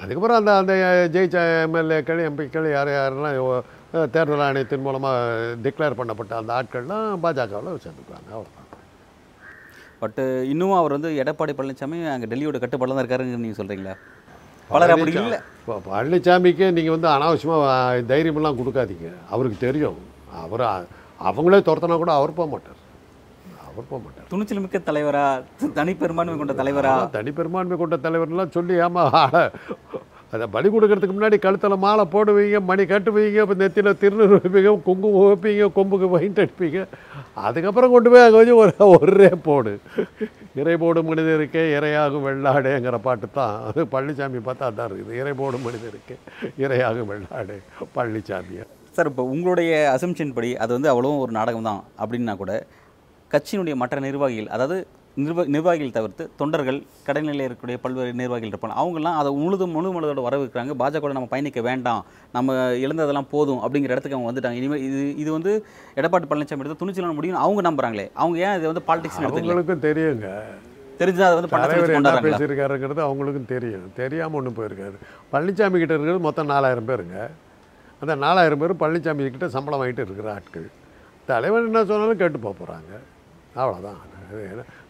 [0.01, 0.73] அதுக்கப்புறம் அந்த அந்த
[1.15, 3.37] ஜெயிச்ச எம்எல்ஏக்கள் எம்பிக்கள் யார் யாரெல்லாம்
[4.15, 5.19] தேர்தல் ஆணையத்தின் மூலமாக
[5.65, 8.61] டிக்ளேர் பண்ணப்பட்ட அந்த ஆட்கள்லாம் பாஜகவில் சேர்ந்துக்குவாங்க அவ்வளோதான்
[10.01, 10.19] பட்
[10.51, 13.95] இன்னும் அவர் வந்து எடப்பாடி பழனிசாமி அங்கே டெல்லியோட கட்டுப்பாடில் தான் இருக்காருன்னு நீங்கள் சொல்கிறீங்களா
[14.69, 15.37] பலர் அப்படி இல்லை.
[15.59, 19.13] இப்போ பழனிசாமிக்கு நீங்கள் வந்து அனாவசியமாக தைரியமெல்லாம் கொடுக்காதீங்க.
[19.29, 19.97] அவருக்கு தெரியும்.
[20.43, 20.61] அவர்
[21.23, 22.83] அவங்களே துரத்தினா கூட அவர் போக மாட்டார்.
[23.61, 24.23] அவர் போக மாட்டார்.
[24.29, 25.43] துணிச்சல் மிக்க தலைவரா?
[25.75, 26.87] தனிப்பெரும்பான்மை கொண்ட தலைவரா?
[26.87, 29.49] ஆனா, தனி பெரும்பான்மை கொண்ட தலைவர்லாம் சொல்லி ஏமா
[30.35, 35.67] அதை பலி கொடுக்கறதுக்கு முன்னாடி கழுத்தில் மாலை போடுவீங்க மணி கட்டுவீங்க இப்போ நெத்தியில் திருநூறு வைப்பீங்க குங்குமம் வைப்பீங்க
[35.77, 36.79] கொம்புக்கு வைண்ட் அடிப்பீங்க.
[37.47, 39.73] அதுக்கப்புறம் கொண்டு போய் அங்கே வச்சு ஒரு ஒரே போடு.
[40.61, 43.55] இறை போடும் மனிதருக்கே இரையாகும் வெள்ளாடேங்கிற பாட்டு தான்.
[43.69, 45.19] அது பழனிசாமி பார்த்தா அதான் இருக்குது.
[45.21, 46.17] இறை போடும் மனிதருக்கே
[46.65, 47.57] இரையாகும் வெள்ளாடே
[47.97, 48.65] பழனிசாமியை
[48.97, 52.51] சார் இப்போ உங்களுடைய அசம்ஷன் படி அது வந்து அவ்வளோ ஒரு நாடகம் தான் அப்படின்னா கூட
[53.31, 54.77] கட்சியினுடைய மற்ற நிர்வாகிகள் அதாவது
[55.23, 58.75] நிர்வ நிர்வாகிகள் தவிர்த்து தொண்டர்கள் கடைநிலையில் இருக்கக்கூடிய பல்வேறு நிர்வாகிகள் இருப்பாங்க.
[58.81, 60.73] அவங்கெல்லாம் அதை முழுதும் முழு மனதோட வரவேற்கிறாங்க.
[60.81, 62.01] பாஜக நம்ம பயணிக்க வேண்டாம்.
[62.35, 62.55] நம்ம
[62.85, 64.59] இழந்ததெல்லாம் போதும் அப்படிங்கிற இடத்துக்கு அவங்க வந்துட்டாங்க.
[64.61, 65.51] இனிமேல் இது இது வந்து
[65.99, 68.07] எடப்பாடி பழனிசாமி எடுத்து துணிச்சலான முடியும் அவங்க நம்புறாங்களே.
[68.21, 70.29] அவங்க ஏன் இதை வந்து பாலிடிக்ஸ் அவங்களுக்கும் தெரியுங்க.
[71.01, 73.87] தெரிஞ்சா அதை வந்து தலைவர் என்ன பேசியிருக்காருங்கிறது அவங்களுக்கும் தெரியும்.
[74.01, 74.97] தெரியாமல் ஒன்றும் போயிருக்காரு.
[75.31, 77.17] பழனிசாமி கிட்ட இருக்கிறது மொத்தம் நாலாயிரம் பேருங்க.
[78.01, 80.67] அந்த நாலாயிரம் பேர் பழனிசாமி கிட்ட சம்பளம் வாங்கிட்டு இருக்கிற ஆட்கள்.
[81.31, 82.93] தலைவர் என்ன சொன்னாலும் கேட்டு போக போகிறாங்க
[83.61, 84.01] அவ்வளோதான்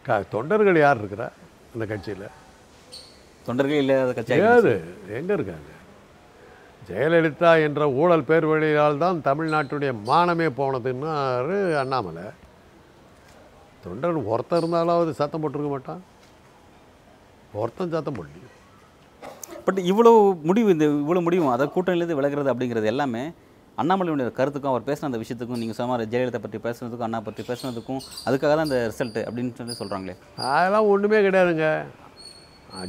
[0.05, 1.27] க- தொண்டர்கள் யார் இருக்கிறா
[1.74, 2.27] அந்த கட்சியில்?
[3.47, 4.74] தொண்டர்களே இல்லாத கட்சி ஏது?
[5.09, 5.71] எங்கே இருக்காங்க?
[6.89, 12.24] ஜெயலலிதா என்ற ஊழல் பேர் வழியால் தான் தமிழ்நாட்டுடைய மானமே போனதுன்னாரு அண்ணாமலை.
[13.83, 16.03] தொண்டர் ஒருத்தன் இருந்தாலாவது சத்தம் போட்டிருக்க மாட்டான்.
[17.53, 18.51] ஒருத்தன் சத்தம் போடலையே.
[19.65, 23.31] பட் இவ்வளவு முடிவு இந்த இவ்வளவு முடிவும் அதாவது கூட்டணியிலேருந்து விலகிறது அப்படிங்கிறது எல்லாமே
[23.77, 28.51] அண்ணாமலையுடைய கருத்துக்கும் அவர் பேசின அந்த விஷயத்துக்கும் நீங்கள் சொன்ன ஜெயலலிதா பற்றி பேசுனதுக்கும் அண்ணா பற்றி பேசுனதுக்கும் அதுக்காக
[28.51, 30.15] தான் இந்த ரிசல்ட் அப்படின்னு சொல்லி சொல்கிறாங்களே
[30.51, 31.67] அதெல்லாம் ஒன்றுமே கிடையாதுங்க.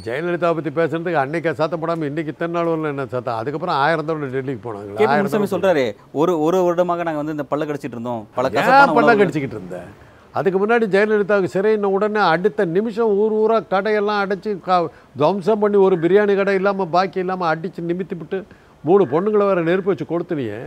[0.05, 3.39] ஜெயலலிதா பற்றி பேசுறதுக்கு அன்னைக்கு சத்தம் போடாமல் இன்னைக்கு இத்தனை நாள் வரல என்ன சத்தம்?
[3.41, 5.85] அதுக்கப்புறம் ஆயிரம் தடவை டெல்லிக்கு போனாங்க ஆயிரம் சொல்றாரு
[6.21, 8.23] ஒரு ஒரு வருடமாக நாங்கள் வந்து இந்த பல்ல கடிச்சிட்டு இருந்தோம்.
[8.33, 8.49] பல
[8.95, 9.89] உணவுகள்- கடிச்சிக்கிட்டு இருந்தேன்
[10.35, 14.73] அதுக்கு முன்னாடி ஜெயலலிதாவுக்கு சிறையின உடனே அடுத்த நிமிஷம் ஊர் ஊராக கடையெல்லாம் அடைச்சி க
[15.17, 18.39] துவம்சம் பண்ணி ஒரு பிரியாணி கடை இல்லாமல் பாக்கி இல்லாமல் அடித்து நிமித்தி விட்டு
[18.87, 20.61] மூணு பொண்ணுங்களை வேறு நெருப்பு வச்சு கொடுத்துனியே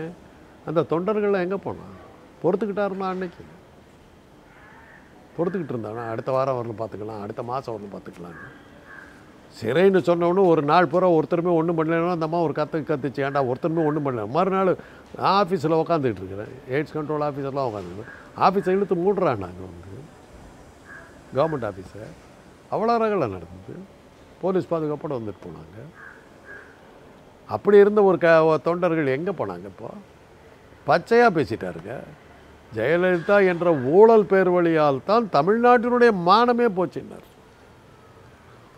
[0.70, 1.96] அந்த தொண்டர்கள்லாம் எங்கே போனான்?
[2.42, 3.44] பொறுத்துக்கிட்டாருமா அன்னைக்கு.
[5.38, 6.04] பொறுத்துக்கிட்டு இருந்தானா?
[6.14, 8.40] அடுத்த வாரம் வரணும் பார்த்துக்கலாம் அடுத்த மாதம் வரணும் பார்த்துக்கலாம்
[9.60, 13.86] சிறைன்னு சொன்னவொன்னே ஒரு நாள் பூரா ஒருத்தருமே ஒன்றும் பண்ணலைன்னா அந்த அம்மா ஒரு கற்று கத்துச்சு ஏன்டா ஒருத்தருமே
[13.90, 14.24] ஒன்றும் பண்ணல.
[14.36, 14.72] மறுநாள்
[15.38, 16.52] ஆஃபீஸில் உட்காந்துக்கிட்டு இருக்கிறேன்.
[16.74, 18.12] எய்ட்ஸ் கண்ட்ரோல் ஆஃபீஸர்லாம் உட்காந்துருக்கேன்
[18.48, 19.98] ஆஃபீஸை இழுத்து மூடுறான் நாங்கள் வந்து.
[21.38, 22.04] கவர்மெண்ட் ஆஃபீஸை.
[22.72, 23.76] அவ்வளோ ரகலை நடந்தது.
[24.42, 25.80] போலீஸ் பாதுகாப்போடு வந்துட்டு போனாங்க.
[27.56, 28.30] அப்படி இருந்த ஒரு க
[28.68, 29.90] தொண்டர்கள் எங்கே போனாங்க இப்போ?
[30.90, 31.94] பச்சையாக பேசிட்டாருங்க.
[32.76, 37.28] ஜெயலலிதா என்ற ஊழல் பேர் வழியால் தான் தமிழ்நாட்டினுடைய மானமே போச்சுன்னார்.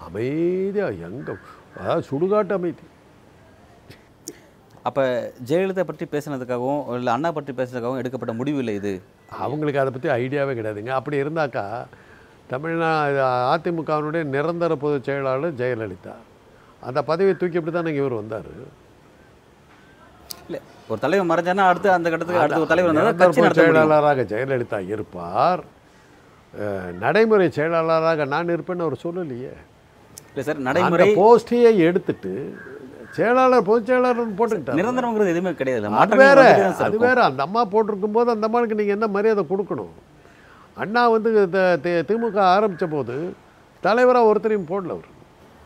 [0.07, 1.33] அமைதியாக எங்கே
[1.79, 2.85] அதாவது சுடுகாட்டு அமைதி.
[4.87, 4.99] அப்ப
[5.49, 8.93] ஜெயலலிதா பற்றி பேசுனதுக்காகவும் இல்லை அண்ணா பற்றி பேசுனதுக்காகவும் எடுக்கப்பட்ட முடிவு இல்லை இது?
[9.43, 10.93] அவங்களுக்கு அதை பற்றி ஐடியாவே கிடையாதுங்க.
[10.99, 11.65] அப்படி இருந்தாக்கா
[12.51, 12.89] தமிழ்நா
[13.53, 16.15] அதிமுகவினுடைய நிரந்தர பொதுச் செயலாளர் ஜெயலலிதா.
[16.81, 18.50] அந்த பதவியை தூக்கி அப்படி தான் இவர் வந்தார்
[20.41, 20.57] இல்ல
[20.89, 23.57] ஒரு தலைவர் மறைஞ்சானா அடுத்து அந்த கட்டத்துக்கு அடுத்த ஒரு தலைவர்.
[23.59, 25.63] செயலாளராக ஜெயலலிதா இருப்பார்
[27.03, 29.53] நடைமுறை செயலாளராக நான் இருப்பேன்னு அவர் சொல்லலையே
[30.29, 32.33] இல்ல சார் நடைமுறை போஸ்டையே எடுத்துட்டு
[33.15, 36.41] செயலாளர் பொதுச் செயலாளர் போட்டுக்கிட்டார் நிரந்தரங்கிறது எதுவுமே கிடையாது அது வேற
[36.81, 36.98] அது.
[37.05, 39.94] வேற அந்த அம்மா போட்டிருக்கும் போது அந்த அம்மாவுக்கு நீங்கள் என்ன மரியாதை கொடுக்கணும்
[40.77, 41.29] அண்ணா வந்து
[42.07, 43.15] திமுக ஆரம்பிச்ச போது
[43.83, 45.09] தலைவராக ஒருத்தரையும் போடல அவர்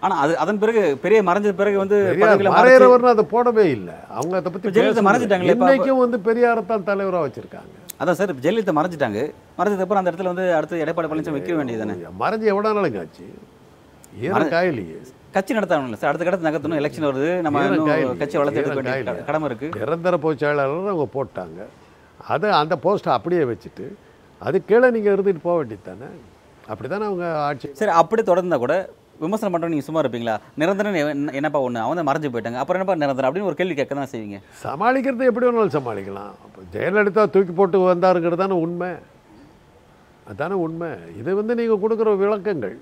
[0.05, 3.93] ஆனா அது அதன் பிறகு பெரிய மறைஞ்ச பிறகு வந்து மறையிறவர்னு அதை போடவே இல்லை.
[4.09, 5.01] அவங்க அதை பத்தி ஜெயலலிதா.
[5.43, 7.71] இப்ப- இன்னைக்கும் வந்து பெரியாரை தான் தலைவரா வச்சிருக்காங்க.
[7.99, 9.19] அதான் சார் ஜெயலலிதா மறைஞ்சிட்டாங்க.
[9.57, 13.25] மறைஞ்சதுக்கு அப்புறம் அந்த இடத்துல வந்து அடுத்து எடப்பாடி பழனிசாமி வைக்க வேண்டியதானே மறைஞ்சு எவ்வளோ நாளுங்க ஆச்சு?
[14.21, 14.97] ஈரம் காயிலையே.
[15.31, 16.15] கட்சி நடத்தணும் சார்.
[16.15, 16.81] அடுத்த கட்டத்து நகர்த்தணும்.
[16.81, 17.41] எலெக்ஷன் வருது.
[17.41, 17.59] நம்ம.
[18.17, 19.79] கட்சி வளர்த்து எடுக்க வேண்டிய கடமை இருக்கு.
[19.79, 21.65] நிரந்தர பொதுச் செயலாளர் அவங்க போட்டாங்க.
[22.27, 23.93] அது அந்த போஸ்ட்டை அப்படியே வச்சுட்டு
[24.39, 26.11] அது கீழே நீங்கள் இருந்துட்டு போக வேண்டியது தானே?
[26.67, 30.37] அப்படி தானே அவங்க ஆட்சி சரி அப்படி தொடர்ந்தா கூட விமர்சனம் பண்றவங்க நீங்க சும்மா இருப்பீங்களா?
[30.55, 31.73] நிரந்தரம் என்ன- என்னப்பா ஒண்ணு?
[31.73, 32.55] அவங்க தான் மறைஞ்சு போயிட்டாங்க.
[32.55, 33.35] அப்புறம் என்னப்பா நிரந்தரம்?
[33.35, 34.41] அப்படின்னு ஒரு கேள்வி கேட்க தான் செய்வீங்க.
[34.63, 36.33] சமாளிக்கிறது எப்படி வேணாலும் சமாளிக்கலாம்.
[36.35, 38.89] அப்போ ஜெயலலிதா தூக்கி போட்டு வந்தாருங்கிறது தானே உண்மை.
[40.27, 40.89] அதானே உண்மை.
[41.19, 42.77] இது வந்து நீங்கள் கொடுக்குற விளக்கங்கள்.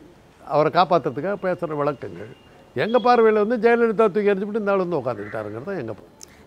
[0.48, 2.30] அவரை காப்பாற்றுறதுக்காக பேசுகிற விளக்கங்கள்.
[2.74, 5.96] எங்கள் பார்வையில் வந்து ஜெயலலிதா தூக்கி எறிஞ்சுட்டு இந்த ஆள் வந்து உட்காந்துக்கிட்டாருங்கிறது தான் எங்கள்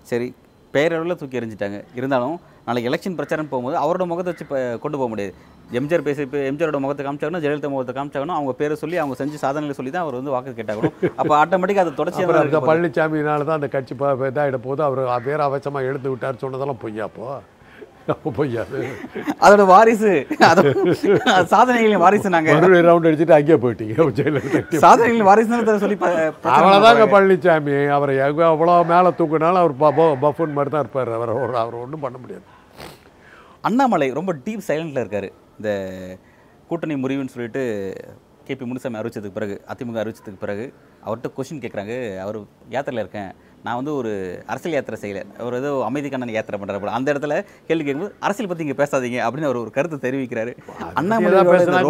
[0.02, 0.34] சரி
[0.72, 1.84] பேரளவில் தூக்கி எறிஞ்சிட்டாங்க.
[1.94, 4.44] இருந்தாலும் நாளைக்கு எலெக்ஷன் பிரச்சாரம் போகும்போது அவரோட முகத்தை வச்சு
[4.84, 5.32] கொண்டு போக முடியாது.
[5.78, 9.76] எம்ஜிஆர் பேசி இப்போ எம்ஜிஆரோட முகத்தை காமிச்சாகணும் ஜெயலலிதா முகத்தை காமிச்சாகணும் அவங்க பேரை சொல்லி அவங்க செஞ்ச சாதனைகளை
[9.78, 12.62] சொல்லி தான் அவர் வந்து வாக்கு கேட்டாகணும் அப்போ ஆட்டோமேட்டிக்காக அது தொடர்ச்சியாக.
[12.70, 13.94] பழனிசாமினால தான் அந்த கட்சி
[14.30, 17.26] இதாகிட போது அவர் பேர் அவசமாக எழுந்து விட்டார் சொன்னதெல்லாம் பொய்யாப்போ
[18.12, 18.30] அப்போ?
[18.36, 18.80] பொய்யாது
[19.44, 20.10] அதோட வாரிசு
[21.52, 22.50] சாதனைகளின் வாரிசு நாங்க.
[22.88, 23.94] ரவுண்ட் அடிச்சுட்டு அங்கேயே போயிட்டீங்க
[24.84, 25.96] சாதனைகளின் வாரிசுன்னு சொல்லி
[26.56, 27.06] அவ்வளோதாங்க.
[27.14, 28.14] பழனிசாமி அவரை
[28.50, 29.74] எவ்வளோ மேலே தூக்குனாலும் அவர்
[30.26, 31.10] பஃபூன் மாதிரி தான் இருப்பார்.
[31.18, 32.44] அவர் அவர் அவர் ஒன்றும் பண்ண முடியாது.
[33.66, 35.28] அண்ணாமலை ரொம்ப டீப் சைலண்ட்ல இருக்காரு.
[35.56, 35.70] இந்த
[36.68, 37.62] கூட்டணி முறிவுன்னு சொல்லிட்டு
[38.46, 40.72] கேபி முனுசாமி அறிவிச்சதுக்கு பிறகு அதிமுக அறிவிச்சதுக்கு பிறகு
[41.06, 43.32] அவர்கிட்ட கொஷின் கேட்குறாங்க அவர் யாத்திரையில் இருக்கேன்.
[43.64, 45.40] நான் வந்து ஒரு அரசியல் யாத்திரை செய்யல.
[45.40, 46.90] அவர் ஏதோ அமைதிக்கான யாத்திரை போல.
[46.90, 49.20] அந்த இடத்துல கேள்வி கேட்கும்போது அரசியல் பத்தி இங்க பேசாதீங்க.
[49.20, 50.52] அப்படின்னு அவர் ஒரு கருத்து தெரிவிக்கிறாரு.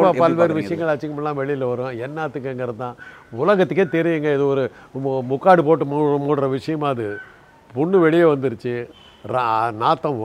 [0.03, 0.55] எப்படி பல்வேறு?
[0.55, 1.93] விஷயங்கள் அச்சிங்கமெல்லாம் வெளியில் வரும்.
[2.07, 2.97] என்னத்துக்குங்கிறது தான்.
[3.31, 4.35] உலகத்துக்கே தெரியுங்க.
[4.35, 4.71] இது ஒரு
[5.03, 7.17] முக்காடு போட்டு மூடுற விஷயமா அது.
[7.75, 8.77] பொண்ணு வெளியே வந்துருச்சு.
[9.73, 10.19] நாத்தம்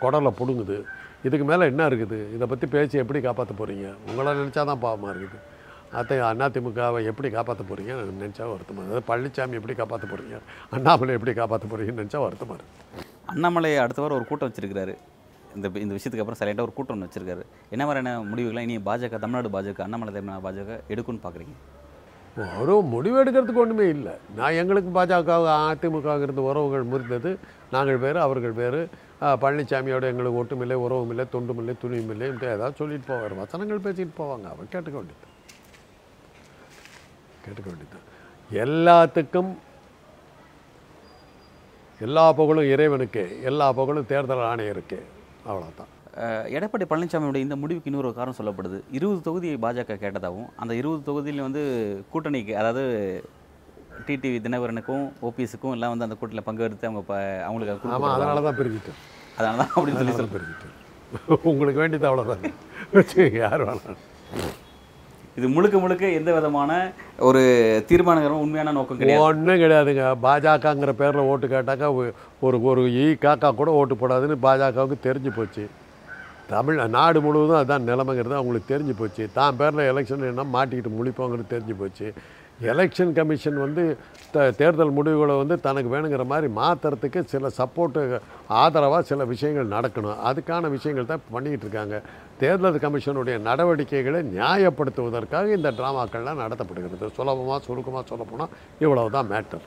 [0.00, 0.82] குடலில் கொ- பிடுங்குது.
[1.24, 2.34] இதுக்கு மேலே என்ன இருக்குது?
[2.34, 5.54] இதை பற்றி பேசி எப்படி காப்பாற்ற போகிறீங்க உங்களை நினச்சா தான் பாவமாக இருக்குது.
[5.92, 9.02] அத்தை அதிமுகவை எப்படி காப்பாற்ற போகிறீங்க நினச்சா வருத்தமாக இருக்குது.
[9.02, 13.04] அதாவது பழனிசாமி எப்படி காப்பாற்ற போகிறீங்க அண்ணாமலை எப்படி காப்பாற்ற போகிறீங்கன்னு நினச்சா வருத்தமாக இருக்குது.
[13.26, 14.96] அண்ணாமலை அடுத்த வாரம் ஒரு கூட்டம் வச்சிருக்கிறாரு.
[15.54, 17.42] இந்த இந்த விஷயத்துக்கு அப்புறம் சைலண்டாக ஒரு கூட்டம் ஒன்று வச்சிருக்காரு.
[17.70, 21.54] என்ன மாதிரியான முடிவுகளை இனி பாஜக தமிழ்நாடு பாஜக அண்ணாமலை தமிழ்நாடு பாஜக எடுக்கும்னு பார்க்குறீங்க
[22.60, 24.12] ஒரு முடிவு எடுக்கிறதுக்கு ஒன்றுமே இல்லை.
[24.36, 25.30] நான் எங்களுக்கு பாஜக
[25.68, 27.36] அதிமுகங்கிறது உறவுகள் முறிந்தது.
[27.70, 28.88] நாங்கள் வேறு அவர்கள் வேறு.
[29.20, 33.36] பழனிசாமியோட எங்களுக்கு ஒட்டுமில்லை உறவும் இல்லை தொண்டும் இல்லை துணியும் இல்லை இப்படி ஏதாவது சொல்லிட்டு போவார்.
[33.36, 34.46] வசனங்கள் பேசிட்டு போவாங்க.
[34.52, 35.26] அவர் கேட்டுக்க வேண்டியது.
[37.44, 38.04] கேட்டுக்க வேண்டியது.
[38.64, 39.52] எல்லாத்துக்கும்
[42.00, 44.98] எல்லா புகழும் இறைவனுக்கு எல்லா புகழும் தேர்தல் ஆணையருக்கு.
[45.48, 45.94] அவ்வளோதான்
[46.56, 48.78] எடப்பாடி பழனிசாமியோட இந்த முடிவுக்கு இன்னொரு காரணம் சொல்லப்படுது.
[48.96, 51.62] இருபது தொகுதியை பாஜக கேட்டதாகவும் அந்த இருபது தொகுதியில வந்து
[52.12, 52.84] கூட்டணிக்கு அதாவது
[54.08, 57.14] டிடிவி தினகரனுக்கும் ஓபிஎஸ்க்கும் எல்லாம் வந்து அந்த கூட்டணியில் பங்கு எடுத்து அவங்க
[57.48, 57.94] அவங்களுக்கு.
[58.16, 59.00] அதனால தான் பிரிக்கிட்டேன்
[59.38, 60.74] அதனால தான் அப்படின்னு சொல்லி பிரிக்கிட்டேன்
[61.52, 62.44] உங்களுக்கு வேண்டியது அவ்வளோதான்
[63.42, 64.04] யார் வேணாம்
[65.38, 66.70] இது முழுக்க முழுக்க எந்த விதமான
[67.28, 67.40] ஒரு
[67.88, 69.24] தீர்மானகரமான உண்மையான நோக்கம் கிடையாது.
[69.24, 70.04] ஒன்றும் கிடையாதுங்க.
[70.26, 71.88] பாஜகங்கிற பேரில் ஓட்டு கேட்டாக்கா
[72.46, 75.64] ஒரு ஒரு ஈ காக்கா கூட ஓட்டு போடாதுன்னு பாஜகவுக்கு தெரிஞ்சு போச்சு.
[76.54, 79.24] தமிழ் நாடு முழுவதும் அதுதான் நிலைமைங்கிறது அவங்களுக்கு தெரிஞ்சு போச்சு.
[79.38, 82.08] தான் பேரில் எலெக்ஷன் என்ன மாட்டிக்கிட்டு முழிப்போங்கிறது தெரிஞ்சு போச்சு.
[82.72, 83.82] எலெக்ஷன் கமிஷன் வந்து
[84.34, 88.20] த தேர்தல் முடிவுகளை வந்து தனக்கு வேணுங்கிற மாதிரி மாற்றுறதுக்கு சில சப்போர்ட்டு
[88.60, 90.20] ஆதரவாக சில விஷயங்கள் நடக்கணும்.
[90.28, 91.98] அதுக்கான விஷயங்கள் தான் பண்ணிக்கிட்டு இருக்காங்க.
[92.42, 97.12] தேர்தல் கமிஷனுடைய நடவடிக்கைகளை நியாயப்படுத்துவதற்காக இந்த ட்ராமாக்கள்லாம் நடத்தப்படுகிறது.
[97.18, 98.54] சுலபமாக சுருக்கமாக சொல்லப்போனால்
[98.84, 99.66] இவ்வளவு தான் மேட்டர்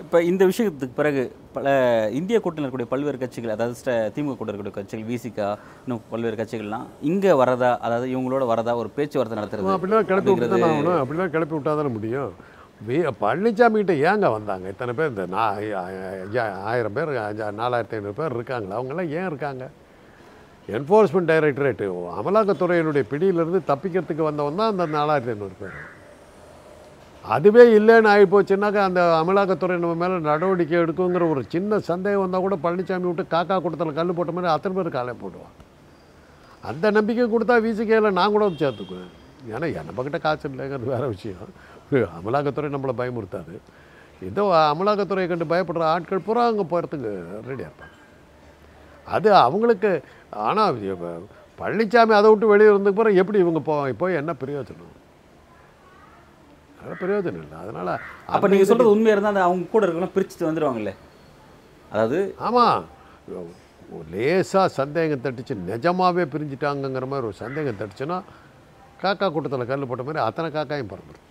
[0.00, 1.68] இப்போ இந்த விஷயத்துக்கு பிறகு பல
[2.12, 5.48] இந்திய கூட்டணியில் இருக்கக்கூடிய பல்வேறு கட்சிகள் அதாவது ஸ்ட- திமுக கூட இருக்கக்கூடிய கட்சிகள் விசிகா
[5.82, 10.48] இன்னும் பல்வேறு கட்சிகள்லாம் இங்கே வரதா அதாவது இவங்களோட வரதா ஒரு பேச்சுவார்த்தை நடத்துறது அப்படிலாம் கிளப்பி விட்டு
[10.96, 12.32] அப்படிலாம் கிளப்பி விட்டா தானே முடியும்.
[13.20, 14.66] பழனிசாமி கிட்ட ஏங்க வந்தாங்க?
[14.68, 17.10] இத்தனை பேர் இந்த நா ஐயா- ஆயிரம் பேர்
[17.58, 18.76] நாலாயிரத்தி ஐநூறு பேர் இருக்காங்களா?
[18.76, 19.64] அவங்கெல்லாம் ஏன் இருக்காங்க?
[20.68, 21.86] என்ஃபோர்ஸ்மெண்ட் டைரக்டரேட்டு
[22.16, 25.76] அமலாக்கத்துறையினுடைய பிடியிலிருந்து தப்பிக்கிறதுக்கு வந்தவன் தான் அந்த நாலாயிரத்தி ஐநூறு பேர்.
[27.24, 32.56] அதுவே இல்லைன்னு ஆகி போச்சுன்னாக்கா அந்த அமலாக்கத்துறை நம்ம மேலே நடவடிக்கை எடுக்குங்கிற ஒரு சின்ன சந்தேகம் வந்தால் கூட
[32.64, 35.56] பழனிசாமி விட்டு காக்கா கூட்டத்தில் கல் போட்ட மாதிரி அத்தனை பேர் காலை போடுவான்
[36.70, 39.12] அந்த நம்பிக்கை கொடுத்தா விசிகையில் நான் கூட சேர்த்துக்குவேன்.
[39.52, 41.52] ஏன்னா நம்மக்கிட்ட காசு இல்லைங்கிறது வேறு விஷயம்.
[42.18, 43.54] அமலாக்கத்துறை நம்மளை பயமுறுத்தாது.
[44.28, 47.10] இதோ அமலாக்கத்துறையை கண்டு பயப்படுற ஆட்கள் பூரா அங்கே போகிறதுக்கு
[47.48, 47.94] ரெடியாக இருப்பாங்க.
[49.06, 49.92] அது அவங்களுக்கு
[50.48, 50.80] ஆனால்
[51.60, 54.96] பழனிசாமி அதை விட்டு வெளியே இருந்த பிறகு எப்படி இவங்க போவாங்க இப்போ என்ன பிரயோஜனம்?
[56.80, 57.56] அதெல்லாம் பிரயோஜனம் இல்லை.
[57.62, 57.92] அதனால்
[58.34, 60.92] அப்போ நீங்கள் சொல்கிறது உண்மையாக இருந்தால் அந்த அவங்க கூட இருக்கலாம் பிரிச்சுட்டு வந்துடுவாங்கல்ல
[61.92, 62.84] அதாவது ஆமாம்
[64.12, 68.18] லேசாக சந்தேகம் தட்டுச்சு நிஜமாவே பிரிஞ்சுட்டாங்கங்கிற மாதிரி ஒரு சந்தேகம் தட்டுச்சுன்னா
[69.02, 71.26] காக்கா கூட்டத்தில் கல் போட்ட மாதிரி அத்தனை காக்காயும் பறந்துடும்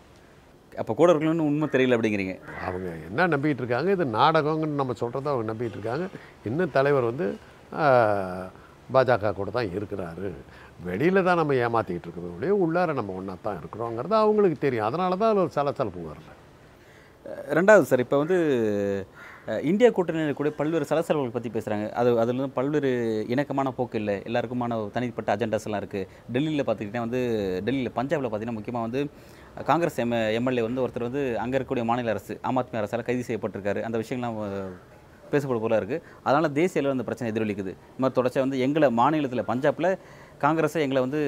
[0.82, 2.34] அப்போ கூட இருக்கணும்னு உண்மை தெரியல அப்படிங்கிறீங்க.
[2.68, 3.90] அவங்க என்ன நம்பிக்கிட்டு இருக்காங்க?
[3.96, 6.06] இது நாடகங்கன்னு நம்ம சொல்கிறத அவங்க நம்பிக்கிட்டு இருக்காங்க.
[6.50, 7.28] இன்னும் தலைவர் வந்து
[8.96, 10.30] பாஜக கூட தான் இருக்கிறாரு.
[10.80, 12.36] வெளியில் தான் நம்ம ஏமாற்றிக்கிட்டு இருக்கிறோம்.
[12.36, 14.88] ஒழிய உள்ளார நம்ம ஒன்றா தான் இருக்கிறோங்கிறது அவங்களுக்கு தெரியும்.
[14.88, 16.30] அதனால தான் அதில் ஒரு சலசலப்பு வரல
[17.56, 18.38] ரெண்டாவது சார் இப்போ வந்து
[19.68, 22.90] இந்தியா கூட்டணியில் கூட பல்வேறு சலசலப்புகள் பற்றி பேசுகிறாங்க அது அதில் வந்து பல்வேறு
[23.34, 24.16] இணக்கமான போக்கு இல்லை.
[24.28, 24.66] எல்லாருக்குமான
[24.96, 27.22] தனிப்பட்ட அஜெண்டாஸ்லாம் இருக்குது டெல்லியில் பார்த்துக்கிட்டிங்கன்னா வந்து
[27.68, 29.02] டெல்லியில் பஞ்சாபில் பார்த்திங்கன்னா முக்கியமாக வந்து
[29.70, 33.82] காங்கிரஸ் எம் எம்எல்ஏ வந்து ஒருத்தர் வந்து அங்கே இருக்கக்கூடிய மாநில அரசு ஆம் ஆத்மி அரசால் கைது செய்யப்பட்டிருக்காரு.
[33.88, 34.74] அந்த விஷயங்கள்லாம் அஹ்,
[35.34, 37.74] பேசப்படும் போல இருக்குது அதனால் தேசிய அளவில் அந்த பிரச்சனை எதிரொலிக்குது.
[37.88, 39.90] இந்த மாதிரி தொடர்ச்சியாக வந்து எங்களை மாநிலத்தில் பஞ்சாபில்
[40.44, 41.20] காங்கிரஸை எங்களை வந்து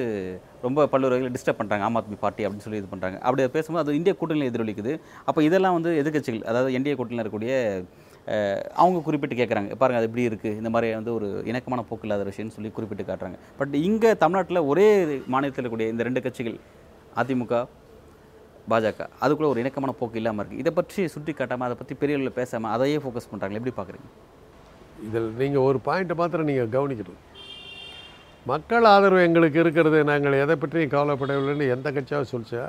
[0.66, 3.98] ரொம்ப பல்வேறு வகையில் டிஸ்டர்ப் பண்ணுறாங்க ஆம் ஆத்மி பார்ட்டி அப்படின்னு சொல்லி இது பண்ணுறாங்க அப்படி பேசும்போது அது
[3.98, 4.92] இந்திய கூட்டணியில் எதிரொலிக்குது.
[5.28, 7.52] அப்போ இதெல்லாம் வந்து எதிர்க்கட்சிகள் அதாவது என்டிஏ கூட்டணியில் இருக்கக்கூடிய
[8.80, 12.56] அவங்க குறிப்பிட்டு கேட்குறாங்க பாருங்க அது எப்படி இருக்குது இந்த மாதிரி வந்து ஒரு இணக்கமான போக்கு இல்லாத விஷயம்னு
[12.56, 13.38] சொல்லி குறிப்பிட்டு காட்டுறாங்க.
[13.60, 14.88] பட் இங்கே தமிழ்நாட்டில் ஒரே
[15.34, 16.58] மாநிலத்தில் இருக்கக்கூடிய இந்த ரெண்டு கட்சிகள்
[17.22, 17.54] அதிமுக
[18.72, 22.36] பாஜக அதுக்குள்ளே ஒரு இணக்கமான போக்கு இல்லாமல் இருக்குது இதை பற்றி சுட்டி காட்டாமல் அதை பற்றி பெரிய அளவில்
[22.38, 24.08] பேசாமல் அதையே ஃபோக்கஸ் பண்ணுறாங்க எப்படி பார்க்குறீங்க
[25.08, 27.20] இதில் நீங்கள் ஒரு பாயிண்ட்டை மாத்திரம் நீங்கள் கவனிக்கணும்.
[28.50, 29.98] மக்கள் ஆதரவு எங்களுக்கு இருக்கிறது.
[30.10, 32.62] நாங்கள் எதை பற்றியும் கவலைப்படவில்லைன்னு எந்த கட்சியாவது சொல்லிச்சா?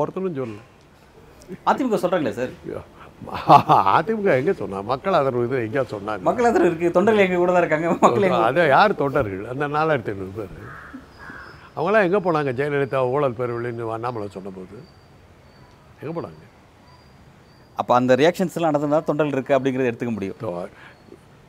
[0.00, 0.60] ஒருத்தனும் சொல்லல.
[1.70, 2.52] அதிமுக சொல்கிறாங்களே சார்?
[3.96, 4.78] அதிமுக எங்கே சொன்னா?
[4.92, 6.24] மக்கள் ஆதரவு இது எங்கேயா சொன்னாங்க?
[6.28, 7.90] மக்கள் அதில் இருக்குது தொண்டர்கள் எங்கள் கூட தான் இருக்காங்க.
[8.04, 9.44] மக்கள் எங்க அது யார் தொண்டர்கள்?
[9.52, 10.56] அந்த நாலாயிரத்தி ஐநூறு பேர்
[11.76, 12.50] அவங்களாம் எங்கே போனாங்க?
[12.58, 14.76] ஜெயலலிதா ஊழல் பெருவிழின்னு அண்ணாமலை சொன்னபோது.
[16.00, 16.42] எங்கே போனாங்க?
[17.82, 20.42] அப்போ அந்த ரியாக்ஷன்ஸ் எல்லாம் நடந்ததுனால தொண்டர்கள் இருக்குது அப்படிங்கிறத எடுத்துக்க முடியும்.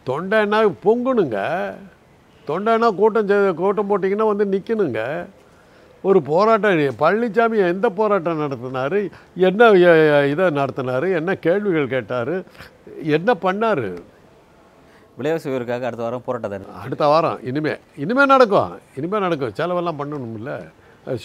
[0.08, 1.40] தொண்டைன்னா பொங்கணுங்க.
[2.48, 5.02] தொண்டைன்னா கூட்டம் கூட்டம் போட்டிங்கன்னா வந்து நிற்கணுங்க
[6.10, 9.00] ஒரு போராட்டம் பழனிசாமி எந்த போராட்டம் நடத்தினாரு?
[9.48, 9.70] என்ன
[10.34, 11.08] இதை நடத்தினாரு?
[11.20, 12.34] என்ன கேள்விகள் கேட்டார்?
[13.18, 13.86] என்ன பண்ணார்?
[15.18, 16.80] விலைவாசி உயர்வுக்காக அடுத்த வாரம் போராட்டம் இருக்கு.
[16.84, 17.40] அடுத்த வாரம்.
[17.50, 18.72] இனிமே இனிமே நடக்கும்.
[18.96, 19.54] இனிமே நடக்கும்.
[19.54, 20.54] செலவெல்லாம் பண்ணணும்ல.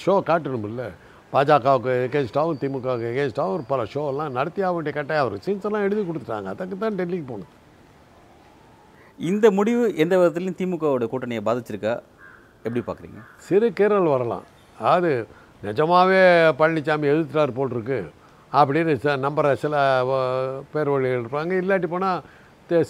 [0.05, 0.85] ஷோ காட்டணும்ல.
[1.33, 5.25] பாஜகவுக்கு எகேன்ஸ்டாகவும் திமுகவுக்கு எகேன்ஸ்டாகவும் பல ஷோ எல்லாம் நடத்தி ஆக வேண்டிய கட்டாயம்.
[5.25, 6.49] அவர் சீன்ஸ் எல்லாம் எழுதி கொடுத்துட்டாங்க.
[6.55, 7.53] அதுக்கு தான் டெல்லிக்கு போகணும்
[9.29, 11.95] இந்த முடிவு எந்த விதத்துலையும் திமுகவோட கூட்டணியை பாதிச்சிருக்கா?
[12.67, 14.45] எப்படி பார்க்குறீங்க சிறு கீரல் வரலாம்.
[14.95, 15.11] அது
[15.67, 16.21] நிஜமாகவே
[16.61, 17.99] பழனிசாமி எதிர்த்தார் போல் இருக்கு
[18.53, 19.75] அப்படின்னு ச நம்புகிற சில
[20.73, 22.23] பேர் வழிகள் இருப்பாங்க இல்லாட்டி போனால்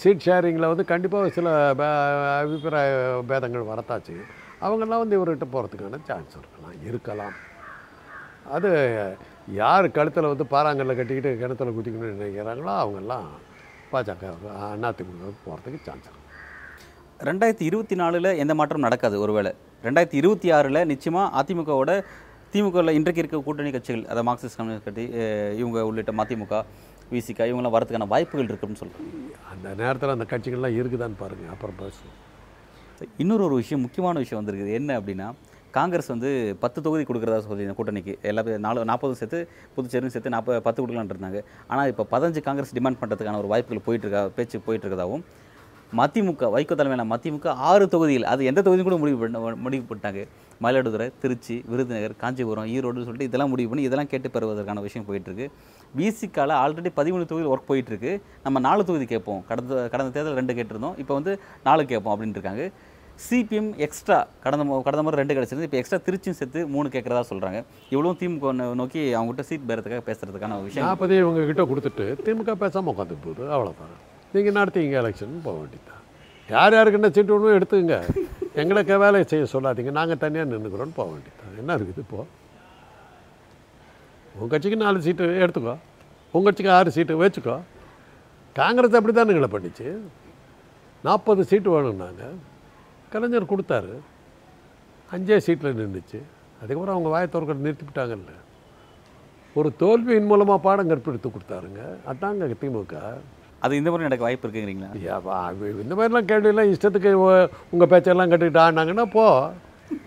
[0.01, 1.47] சீட் ஷேரிங்கில் வந்து கண்டிப்பாக சில
[1.79, 1.87] பே
[2.39, 2.89] அபிப்பிராய
[3.31, 4.15] பேதங்கள் வரத்தாச்சு.
[4.65, 7.35] அவங்கெல்லாம் வந்து இவர்கிட்ட போகிறதுக்கான சான்ஸ் இருக்கலாம் இருக்கலாம்.
[8.55, 8.71] அது
[9.61, 13.27] யார் கழுத்தில் வந்து பாறாங்கல்ல கட்டிக்கிட்டு கிணத்துல குத்திக்கணும்னு நினைக்கிறாங்களோ அவங்கெல்லாம்
[13.93, 14.25] பாஜக
[14.89, 16.20] அதிமுக போகிறதுக்கு சான்ஸ் இருக்கு.
[17.27, 19.49] ரெண்டாயிரத்தி இருபத்தி நாலில் எந்த மாற்றமும் நடக்காது ஒருவேளை.
[19.85, 21.91] ரெண்டாயிரத்தி இருபத்தி ஆறில் நிச்சயமாக அதிமுகவோட
[22.53, 25.03] திமுகவில் இன்றைக்கு இருக்க கூட்டணி கட்சிகள் அதாவது மார்க்சிஸ்ட் கம்யூனிஸ்ட் கட்சி
[25.61, 26.61] இவங்க உள்ளிட்ட மதிமுக
[27.11, 32.17] விசிக இவங்களாம் வரதுக்கான வாய்ப்புகள் இருக்குன்னு சொல்கிறாங்க அந்த நேரத்தில் அந்த கட்சிகள்லாம் இருக்குதான்னு பாருங்கள் அப்புறம் பேசுவோம்.
[33.23, 34.73] இன்னொரு ஒரு விஷயம் முக்கியமான விஷயம் வந்திருக்குது.
[34.79, 35.27] என்ன அப்படின்னா
[35.77, 36.31] காங்கிரஸ் வந்து
[36.63, 38.15] பத்து தொகுதி கொடுக்குறதா சொல்லி இந்த கூட்டணிக்கு.
[38.31, 39.39] எல்லா நாலு நாற்பதும் சேர்த்து
[39.75, 41.41] புதுச்சேரியும் சேர்த்து நாற்பது பத்து கொடுக்கலான்னு இருந்தாங்க.
[41.71, 45.25] ஆனால் இப்போ பதினஞ்சு காங்கிரஸ் டிமாண்ட் பண்ணுறதுக்கான ஒரு வாய்ப்புகள் போயிட்டு இருக்கா பேச்சு போயிட்டு இருக்கதாகவும்
[45.99, 50.21] மதிமுக வைகோ தலைமையிலான மதிமுக ஆறு தொகுதிகள் அது எந்த தொகுதியும் கூட முடிவு பண்ண முடிவு பண்ணிட்டாங்க.
[50.63, 55.47] மயிலாடுதுறை திருச்சி விருதுநகர் காஞ்சிபுரம் ஈரோடுன்னு சொல்லிட்டு இதெல்லாம் முடிவு பண்ணி இதெல்லாம் கேட்டு பெறுவதற்கான விஷயம் போயிட்டு இருக்கு
[56.61, 58.11] ஆல்ரெடி பதிமூணு தொகுதியில் ஒர்க் போயிட்டுருக்கு.
[58.45, 59.41] நம்ம நாலு தொகுதி கேட்போம்.
[59.49, 60.95] கடந்த கடந்த தேர்தல் ரெண்டு கேட்டிருந்தோம்.
[61.03, 61.33] இப்போ வந்து
[61.67, 62.65] நாலு கேட்போம் அப்படின்ட்டு இருக்காங்க.
[63.25, 67.59] சிபிஎம் எக்ஸ்ட்ரா கடந்த கடந்த முறை ரெண்டு கிடச்சிருந்து இப்போ எக்ஸ்ட்ரா திருச்சியும் சேர்த்து மூணு கேட்குறதா சொல்கிறாங்க
[67.93, 70.87] இவ்வளோ திமுக நோக்கி அவங்ககிட்ட சீட் பேரத்துக்காக பேசுறதுக்கான ஒரு விஷயம்.
[70.87, 73.93] நாற்பதே இவங்க கிட்ட கொடுத்துட்டு திமுக பேசாமல் உட்காந்து போகுது அவ்வளோதான்
[74.33, 76.03] நீங்கள் நடத்திங்க எலெக்ஷன் போக வேண்டியதுதான்.
[76.53, 77.95] யார் யாருக்கு என்ன சீட்டு ஒன்றும் எடுத்துங்க
[78.61, 79.91] எங்களுக்கு வேலையை செய்ய சொல்லாதீங்க.
[79.99, 81.57] நாங்கள் தனியாக நின்றுக்கிறோன்னு போக வேண்டியதுதான்.
[81.61, 82.27] என்ன இருக்குது இப்போது
[84.33, 85.75] உங்கள் கட்சிக்கு நாலு சீட்டு எடுத்துக்கோ.
[86.33, 87.57] உங்கள் கட்சிக்கு ஆறு சீட்டு வச்சுக்கோ.
[88.59, 89.87] காங்கிரஸ் அப்படி தானுங்களை பண்ணிச்சு?
[91.07, 92.23] நாற்பது சீட்டு வேணும்னாங்க
[93.13, 93.93] கலைஞர் கொடுத்தாரு.
[95.13, 96.19] அஞ்சே சீட்டில் நின்றுச்சு
[96.59, 98.33] அதுக்கப்புறம் அவங்க வாயத்தோர்கள் திறக்க நிறுத்திவிட்டாங்கல்ல.
[99.59, 101.81] ஒரு தோல்வியின் மூலமாக பாடம் கற்பித்து கொடுத்தாருங்க.
[102.11, 102.95] அதாங்க திமுக.
[103.61, 104.89] அது இந்த முறை நடக்க வாய்ப்பு இருக்குங்கிறீங்களா?
[105.83, 107.11] இந்த மாதிரிலாம் கேள்வியெல்லாம் இஷ்டத்துக்கு
[107.73, 109.25] உங்கள் பேச்செல்லாம் கட்டுக்கிட்டு ஆடினாங்கன்னா போ.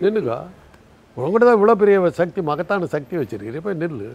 [0.01, 0.37] நின்றுக்கோ
[1.17, 4.09] உங்கள்கிட்ட தான் இவ்வளோ பெரிய சக்தி மகத்தான சக்தி வச்சிருக்கீங்க போய் நில்லு.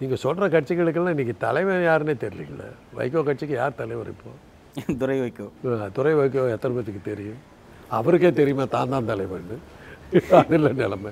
[0.00, 2.68] நீங்கள் சொல்கிற கட்சிகளுக்கெல்லாம் இன்றைக்கி தலைவர் யாருன்னே தெரியலீங்களே.
[2.98, 4.30] வைகோ கட்சிக்கு யார் தலைவர் இப்போ?
[5.00, 7.40] துறை வைக்கோ அஹ், துரை வைகோ எத்தனை பேத்துக்கு தெரியும்?
[7.90, 9.56] அவருக்கே தெரியுமா தான் தான் தலைவர்னு?
[10.40, 11.10] அது இல்லை நிலைமை.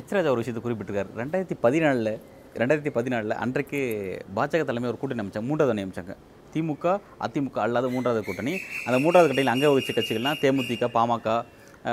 [0.00, 1.10] எச்ராஜா ஒரு விஷயத்தை குறிப்பிட்டிருக்காரு.
[1.20, 2.12] ரெண்டாயிரத்தி பதினாலில்
[2.58, 3.80] ரெண்டாயிரத்தி பதினாலில் அன்றைக்கு
[4.36, 6.14] பாஜக தலைமை ஒரு கூட்டணி அமைச்சாங்க மூன்றாவது அணி அமைச்சாங்க.
[6.54, 6.86] திமுக
[7.24, 8.52] அதிமுக அல்லாத மூன்றாவது கூட்டணி.
[8.86, 11.34] அந்த மூன்றாவது கூட்டணியில் அங்கே வச்ச கட்சிகள்லாம் தேமுதிக பாமக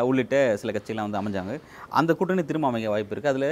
[0.08, 1.54] உள்ளிட்ட சில கட்சிகள்லாம் வந்து அமைஞ்சாங்க.
[2.00, 3.50] அந்த கூட்டணி திரும்ப அமைக்க வாய்ப்பு இருக்குது அதில்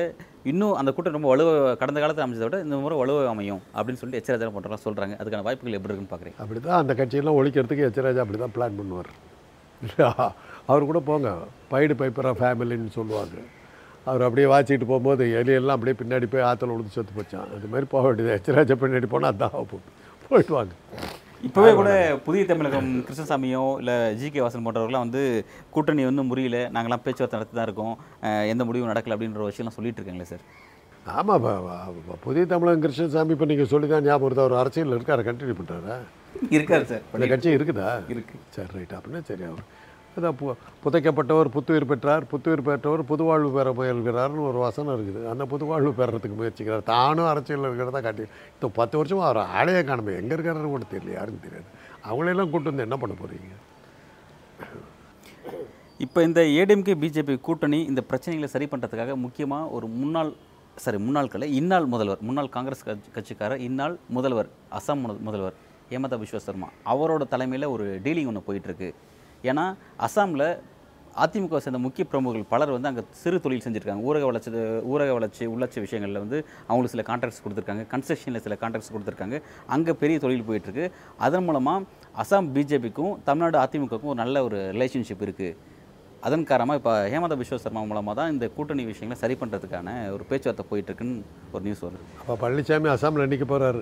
[0.51, 4.21] இன்னும் அந்த கூட்டணி ரொம்ப வலுவ கடந்த காலத்தில் அமைச்சதை விட இந்த முறை வலுவ அமையும் அப்படின்னு சொல்லிட்டு
[4.21, 8.39] எச்சராஜா போன்றலாம் சொல்கிறாங்க அதுக்கான வாய்ப்புகள் எப்படி இருக்குன்னு பார்க்குறேன் அப்படி தான் அந்த கட்சியெல்லாம் ஒழிக்கிறதுக்கு எச்சராஜா அப்படி
[8.45, 9.11] தான் பிளான் பண்ணுவார்.
[10.69, 11.29] அவர் கூட போங்க.
[11.71, 13.37] பைடு பைப்பரா ஃபேமிலின்னு சொல்லுவாங்க.
[14.09, 17.51] அவர் அப்படியே வாச்சிட்டு போகும்போது எலியெல்லாம் அப்படியே பின்னாடி போய் ஆற்றுல விழுந்து செத்து போச்சான்.
[17.55, 18.35] அது மாதிரி போக வேண்டியது.
[18.37, 19.89] எச்சராஜா பின்னாடி போனால் அதான் போட்டு
[20.31, 20.73] போயிட்டு வாங்க
[21.47, 21.89] இப்போவே கூட
[22.25, 25.23] புதிய தமிழகம் கிருஷ்ணசாமியோ இல்லை ஜி கே வாசன் போன்றவர்கள்லாம் வந்து
[25.75, 26.59] கூட்டணி வந்து முறியல.
[26.75, 27.95] நாங்களாம் பேச்சுவார்த்தை நடத்தி தான் இருக்கோம்
[28.53, 30.45] எந்த முடிவும் நடக்கல அப்படின்ற விஷயம்லாம் சொல்லிட்டு இருக்காங்களே சார்.
[31.17, 31.43] ஆமாம்
[32.27, 34.43] புதிய தமிழன் கிருஷ்ணசாமி இப்போ நீங்கள் சொல்லி தான் ஞாபகம் வருது?
[34.45, 35.27] அவர் அரசியலில் இருக்கார்?
[35.29, 35.97] கண்டினியூ பண்ணுறாரா
[36.57, 37.03] இருக்காரு சார்.
[37.15, 37.89] அந்த கட்சி இருக்குதா?
[38.13, 38.37] இருக்கு.
[38.55, 39.63] சரி ரைட் அப்படின்னா சரி அவர்
[40.17, 40.47] அதான் பு
[40.83, 45.21] புதைக்கப்பட்டவர் புத்துயிர் பெற்றார் புத்துயிர் பெற்றவர் புதுவாழ்வு பெற முயல்கிறார்னு ஒரு வசனம் இருக்குது.
[45.31, 46.83] அந்த புதுவாழ்வு பெறறதுக்கு முயற்சிக்கிறார்.
[46.93, 48.25] தானும் அரசியலில் இருக்கிறதா காட்டி
[48.55, 51.69] இப்போ பத்து வருஷமாக அவர் ஆளையே காணுமே எங்கே இருக்காருன்னு கூட தெரியல யாருன்னு தெரியாது.
[52.07, 53.53] அவங்களெல்லாம் கூட்டு வந்து என்ன பண்ண போகிறீங்க
[56.05, 60.31] இப்போ இந்த ஏடிஎம்கே பிஜேபி கூட்டணி இந்த பிரச்சனைகளை சரி பண்ணுறதுக்காக முக்கியமாக ஒரு முன்னாள்
[60.83, 65.55] சாரி முன்னாள் கலை இந்நாள் முதல்வர் முன்னாள் காங்கிரஸ் கட்சி கட்சிக்காரர் இந்நாள் முதல்வர் அசாம் முதல்வர்
[65.91, 68.89] ஹேமதா பிஸ்வ சர்மா அவரோட தலைமையில் ஒரு டீலிங் ஒன்று போயிட்டுருக்கு
[69.51, 69.65] ஏன்னா
[70.07, 70.47] அசாமில்
[71.23, 74.03] அதிமுக சேர்ந்த முக்கிய பிரமுகர்கள் பலர் வந்து அங்கே சிறு தொழில் செஞ்சுருக்காங்க.
[74.07, 74.49] ஊரக வளர்ச்சி
[74.93, 76.37] ஊரக வளர்ச்சி உள்ளாட்சி விஷயங்களில் வந்து
[76.69, 77.83] அவங்களுக்கு சில கான்ட்ராக்ட்ஸ் கொடுத்துருக்காங்க.
[77.93, 79.37] கன்ஸ்ட்ரக்ஷனில் சில கான்ட்ராக்ட்ஸ் கொடுத்துருக்காங்க.
[79.75, 80.87] அங்கே பெரிய தொழில் போயிட்டுருக்கு.
[81.27, 81.85] அதன் மூலமாக
[82.23, 85.55] அசாம் பிஜேபிக்கும் தமிழ்நாடு அதிமுகவுக்கும் ஒரு நல்ல ஒரு ரிலேஷன்ஷிப் இருக்குது
[86.27, 90.65] அதன் காரணமாக இப்போ ஹேமந்த பிஸ்வ சர்மா மூலமாக தான் இந்த கூட்டணி விஷயங்களை சரி பண்ணுறதுக்கான ஒரு பேச்சுவார்த்தை
[90.71, 91.21] போயிட்டுருக்குன்னு
[91.55, 92.05] ஒரு நியூஸ் வருது.
[92.21, 93.81] அப்போ பழனிசாமி அசாமில் நிற்க போகிறாரு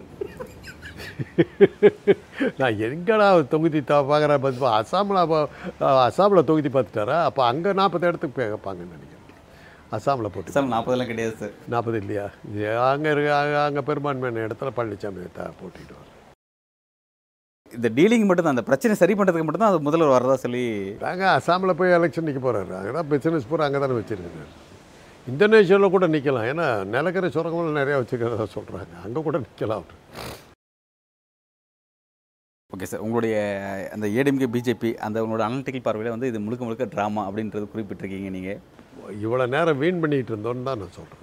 [2.59, 5.39] நான் எங்கடா தொகுதி த பார்க்குறா பார்த்து அசாமில் அப்போ
[6.07, 7.17] அசாமில் தொகுதி பார்த்துட்டாரா?
[7.29, 9.19] அப்போ அங்கே நாற்பது இடத்துக்கு கேட்பாங்கன்னு நினைக்கிறேன்.
[9.97, 10.53] அசாமில் போட்டு.
[10.55, 11.53] சார் நாற்பதெல்லாம் கிடையாது சார்.
[11.73, 12.25] நாற்பது இல்லையா?
[12.91, 16.09] அங்கே இருக்க அங்கே பெரும்பான்மையான இடத்துல பழனிசாமி த போட்டிடுவார்.
[17.73, 20.63] இந்த டீலிங் மட்டும் தான் அந்த பிரச்சனை சரி பண்ணுறதுக்கு மட்டும் தான் அது முதல்வர் வரதா சொல்லி
[21.03, 24.47] நாங்க அசாமில் போய் எலெக்ஷன் நிற்க போகிறாரு அங்கே தான் பிஸ்னஸ் பூரா அங்கே தானே வச்சுருக்காரு.
[25.27, 29.99] இந்தோனேஷியாவில் கூட நிற்கலாம் ஏன்னா நிலக்கரை சுரங்கங்கள் நிறையா வச்சுக்கிறதா சொல்கிறாங்க அங்கே கூட நிற்கலாம் அவர்.
[32.71, 33.35] ஓகே சார் உங்களுடைய
[33.93, 38.59] அந்த ஏடிஎம்கே பிஜேபி அந்த உங்களோட அனலிட்டிக்கல் பார்வையில் வந்து இது முழுக்க முழுக்க ட்ராமா அப்படின்றது குறிப்பிட்டிருக்கீங்க நீங்கள்
[39.23, 41.19] இவ்வளோ நேரம் வீண் பண்ணிகிட்டு இருந்தோன்னு தான் நான் சொல்கிறேன்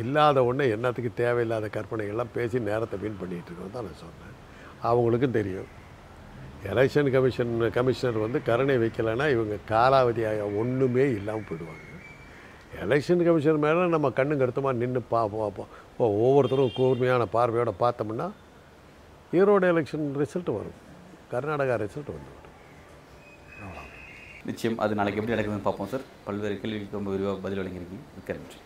[0.00, 4.35] இல்லாத ஒன்று என்னத்துக்கு தேவையில்லாத கற்பனைகள்லாம் பேசி நேரத்தை வீண் பண்ணிகிட்டு இருக்கோம் தான் நான் சொன்னேன்
[4.90, 5.68] அவங்களுக்கும் தெரியும்.
[6.70, 11.82] எலெக்ஷன் கமிஷன் கமிஷனர் வந்து கருணை வைக்கலைன்னா இவங்க காலாவதியாக ஒன்றுமே இல்லாமல் போயிடுவாங்க.
[12.84, 18.26] எலெக்ஷன் கமிஷன் மேலே நம்ம கண்ணு கருத்துமாக நின்று பார்ப்போம் பார்ப்போம் இப்போ ஒவ்வொருத்தரும் கூர்மையான பார்வையோடு பார்த்தோம்னா
[19.38, 20.76] ஈரோடு எலெக்ஷன் ரிசல்ட் வரும்.
[21.32, 22.42] கர்நாடகா ரிசல்ட் வந்துவிடும்
[24.48, 24.76] நிச்சயம்.
[24.84, 26.04] அது நாளைக்கு எப்படி நடக்குதுன்னு பார்ப்போம் சார்.
[26.26, 28.04] பல்வேறு கேள்விகளுக்கு ரொம்ப விரிவாக பதில் வழங்கியிருக்கீங்க.
[28.16, 28.58] மிக்க நன்றி.